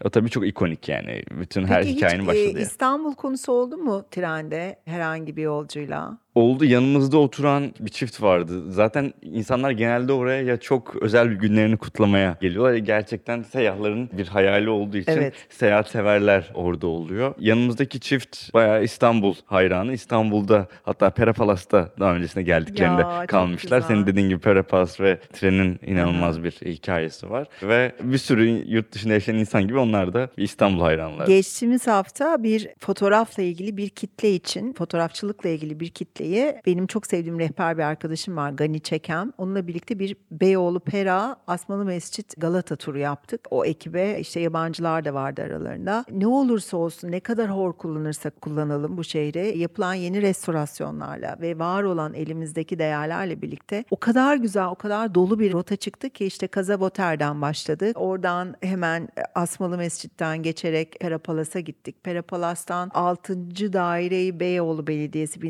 O 0.04 0.10
tabii 0.10 0.30
çok 0.30 0.47
ikonik 0.47 0.89
yani. 0.89 1.23
Bütün 1.32 1.63
her 1.65 1.78
Peki 1.82 1.89
hiç, 1.91 1.97
hikayenin 1.97 2.23
e, 2.23 2.28
başladığı. 2.28 2.47
yer. 2.60 2.65
İstanbul 2.65 3.13
konusu 3.15 3.51
oldu 3.51 3.78
mu 3.78 4.06
trende 4.12 4.80
herhangi 4.86 5.38
bir 5.38 5.41
yolcuyla? 5.43 6.17
Oldu 6.35 6.65
yanımızda 6.65 7.17
oturan 7.17 7.73
bir 7.79 7.89
çift 7.89 8.21
vardı. 8.21 8.71
Zaten 8.71 9.13
insanlar 9.21 9.71
genelde 9.71 10.13
oraya 10.13 10.41
ya 10.41 10.57
çok 10.57 10.95
özel 10.95 11.29
bir 11.31 11.35
günlerini 11.35 11.77
kutlamaya 11.77 12.37
geliyorlar 12.41 12.75
gerçekten 12.75 13.43
seyyahların 13.43 14.09
bir 14.13 14.27
hayali 14.27 14.69
olduğu 14.69 14.97
için 14.97 15.11
Evet. 15.11 15.33
seyahat 15.49 15.89
severler 15.89 16.51
orada 16.53 16.87
oluyor. 16.87 17.35
Yanımızdaki 17.39 17.99
çift 17.99 18.53
bayağı 18.53 18.83
İstanbul 18.83 19.35
hayranı. 19.45 19.93
İstanbul'da 19.93 20.67
hatta 20.83 21.09
Pera 21.09 21.33
Palas'ta 21.33 21.89
daha 21.99 22.15
öncesinde 22.15 22.43
geldiklerinde 22.43 23.01
Ya, 23.01 23.25
kalmışlar. 23.27 23.81
Senin 23.81 24.05
dediğin 24.07 24.29
gibi 24.29 24.39
Pera 24.39 24.63
Palas 24.63 24.99
ve 24.99 25.19
trenin 25.33 25.79
inanılmaz 25.85 26.43
bir 26.43 26.51
hikayesi 26.51 27.29
var. 27.29 27.47
Ve 27.63 27.91
bir 28.03 28.17
sürü 28.17 28.45
yurt 28.67 28.91
dışında 28.91 29.13
yaşayan 29.13 29.35
insan 29.35 29.67
gibi 29.67 29.77
onlar 29.77 30.13
da 30.13 30.29
İstanbul 30.37 30.81
hayranları. 30.81 31.27
Geçtiğimiz 31.27 31.87
hafta 31.87 32.43
bir 32.43 32.67
fotoğrafla 32.79 33.43
ilgili 33.43 33.77
bir 33.77 33.89
kitle 33.89 34.33
için, 34.33 34.73
fotoğrafçılıkla 34.73 35.49
ilgili 35.49 35.79
bir 35.79 35.89
kitleyi 36.25 36.61
benim 36.65 36.88
çok 36.88 37.07
sevdiğim 37.07 37.39
rehber 37.39 37.77
bir 37.77 37.83
arkadaşım 37.83 38.38
var 38.38 38.51
Gani 38.51 38.79
Çekem. 38.79 39.33
Onunla 39.38 39.67
birlikte 39.67 39.99
bir 39.99 40.15
Beyoğlu 40.31 40.79
Pera 40.79 41.35
Asmalı 41.47 41.85
Mescit 41.85 42.33
Galata 42.38 42.75
turu 42.75 42.99
yaptık. 42.99 43.41
O 43.51 43.65
ekibe 43.65 44.19
işte 44.19 44.39
yabancılar 44.39 45.05
da 45.05 45.13
vardı 45.13 45.41
aralarında. 45.41 46.05
Ne 46.11 46.27
olursa 46.27 46.77
olsun 46.77 47.11
ne 47.11 47.19
kadar 47.19 47.49
hor 47.49 47.73
kullanırsak 47.73 48.41
kullanalım 48.41 48.97
bu 48.97 49.03
şehri 49.03 49.57
yapılan 49.57 49.93
yeni 49.93 50.21
restorasyonlarla 50.21 51.38
ve 51.41 51.59
var 51.59 51.83
olan 51.83 52.13
elimizdeki 52.13 52.79
değerlerle 52.79 53.41
birlikte 53.41 53.85
o 53.91 53.97
kadar 53.97 54.35
güzel, 54.35 54.67
o 54.67 54.75
kadar 54.75 55.15
dolu 55.15 55.39
bir 55.39 55.53
rota 55.53 55.75
çıktı 55.75 56.09
ki 56.09 56.25
işte 56.25 56.47
Kazaboter'den 56.47 57.41
başladı. 57.41 57.91
Oradan 57.95 58.55
hemen 58.61 59.01
e, 59.01 59.21
Asmalı 59.35 59.77
Mescid'den 59.77 60.43
geçerek 60.43 60.99
Perapalas'a 60.99 61.59
gittik. 61.59 62.03
Perapalas'tan 62.03 62.91
6. 62.93 63.73
daireyi 63.73 64.39
Beyoğlu 64.39 64.88
Belediyesi 64.88 65.41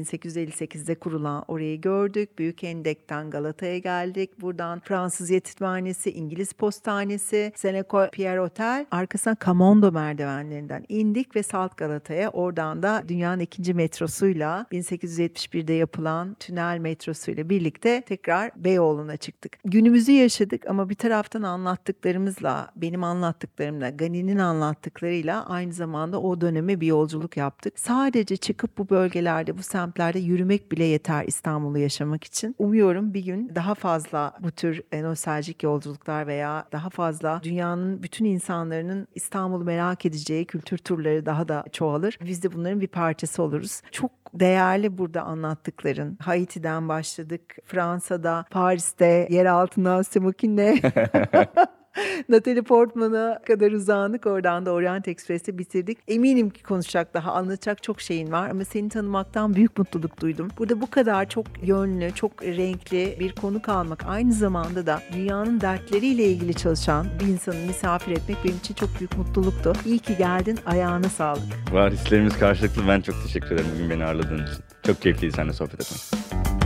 1858'de 0.65 0.95
kurulan 0.95 1.43
orayı 1.47 1.81
gördük. 1.81 2.39
Büyük 2.39 2.63
Hendek'ten 2.63 3.29
Galata'ya 3.29 3.77
geldik. 3.77 4.41
Buradan 4.41 4.79
Fransız 4.79 5.29
Yetimhanesi, 5.29 6.11
İngiliz 6.11 6.53
Postanesi, 6.53 7.51
Seneco 7.55 8.09
Pierre 8.11 8.39
Hotel, 8.39 8.85
arkasından 8.91 9.35
Kamondo 9.35 9.91
merdivenlerinden 9.91 10.85
indik 10.89 11.35
ve 11.35 11.43
Salt 11.43 11.77
Galata'ya. 11.77 12.29
Oradan 12.29 12.83
da 12.83 13.03
dünyanın 13.07 13.39
ikinci 13.39 13.73
metrosuyla 13.73 14.65
1871'de 14.71 15.73
yapılan 15.73 16.33
tünel 16.39 16.77
metrosuyla 16.77 17.49
birlikte 17.49 18.01
tekrar 18.01 18.51
Beyoğlu'na 18.55 19.17
çıktık. 19.17 19.57
Günümüzü 19.65 20.11
yaşadık 20.11 20.67
ama 20.67 20.89
bir 20.89 20.95
taraftan 20.95 21.41
anlattıklarımızla, 21.41 22.71
benim 22.75 23.03
anlattıklarımla, 23.03 23.89
Gani'nin 23.89 24.37
anlattıklarıyla 24.37 25.45
aynı 25.45 25.73
zamanda 25.73 26.21
o 26.21 26.41
döneme 26.41 26.81
bir 26.81 26.87
yolculuk 26.87 27.37
yaptık. 27.37 27.79
Sadece 27.79 28.37
çıkıp 28.37 28.77
bu 28.77 28.89
bölgelerde, 28.89 29.57
bu 29.57 29.63
semtlerde 29.63 30.19
yürümek 30.55 30.71
bile 30.71 30.83
yeter 30.83 31.25
İstanbul'u 31.27 31.77
yaşamak 31.77 32.23
için. 32.23 32.55
Umuyorum 32.59 33.13
bir 33.13 33.25
gün 33.25 33.51
daha 33.55 33.75
fazla 33.75 34.33
bu 34.39 34.51
tür 34.51 34.81
e, 34.91 35.03
nostaljik 35.03 35.63
yolculuklar 35.63 36.27
veya 36.27 36.65
daha 36.71 36.89
fazla 36.89 37.41
dünyanın 37.43 38.03
bütün 38.03 38.25
insanların 38.25 39.07
İstanbul'u 39.15 39.63
merak 39.63 40.05
edeceği 40.05 40.45
kültür 40.45 40.77
turları 40.77 41.25
daha 41.25 41.47
da 41.47 41.63
çoğalır. 41.71 42.17
Biz 42.21 42.43
de 42.43 42.53
bunların 42.53 42.81
bir 42.81 42.87
parçası 42.87 43.43
oluruz. 43.43 43.81
Çok 43.91 44.11
değerli 44.33 44.97
burada 44.97 45.21
anlattıkların. 45.21 46.17
Haiti'den 46.21 46.89
başladık. 46.89 47.57
Fransa'da, 47.65 48.45
Paris'te 48.51 49.27
yer 49.29 49.45
altından 49.45 50.01
smokinle 50.01 50.75
Natalie 52.29 52.61
Portman'a 52.61 53.39
kadar 53.47 53.71
uzandık. 53.71 54.25
Oradan 54.25 54.65
da 54.65 54.71
Orient 54.71 55.07
Express'i 55.07 55.57
bitirdik. 55.57 55.97
Eminim 56.07 56.49
ki 56.49 56.63
konuşacak 56.63 57.13
daha, 57.13 57.31
anlatacak 57.31 57.83
çok 57.83 58.01
şeyin 58.01 58.31
var 58.31 58.49
ama 58.49 58.65
seni 58.65 58.89
tanımaktan 58.89 59.55
büyük 59.55 59.77
mutluluk 59.77 60.21
duydum. 60.21 60.47
Burada 60.57 60.81
bu 60.81 60.89
kadar 60.89 61.29
çok 61.29 61.45
yönlü, 61.63 62.11
çok 62.11 62.43
renkli 62.43 63.17
bir 63.19 63.35
konu 63.35 63.61
kalmak 63.61 64.03
aynı 64.07 64.33
zamanda 64.33 64.85
da 64.85 65.01
dünyanın 65.13 65.61
dertleriyle 65.61 66.23
ilgili 66.23 66.53
çalışan 66.53 67.07
bir 67.19 67.27
insanı 67.27 67.65
misafir 67.67 68.11
etmek 68.11 68.37
benim 68.43 68.57
için 68.57 68.73
çok 68.73 68.89
büyük 68.99 69.17
mutluluktu. 69.17 69.73
İyi 69.85 69.99
ki 69.99 70.17
geldin. 70.17 70.59
Ayağına 70.65 71.09
sağlık. 71.09 71.73
Var 71.73 71.93
hislerimiz 71.93 72.39
karşılıklı. 72.39 72.87
Ben 72.87 73.01
çok 73.01 73.15
teşekkür 73.23 73.51
ederim 73.51 73.69
bugün 73.75 73.89
beni 73.89 74.05
ağırladığın 74.05 74.43
için. 74.43 74.63
Çok 74.83 75.01
keyifliydi 75.01 75.35
seninle 75.35 75.53
sohbet 75.53 75.81
etmek. 75.81 76.64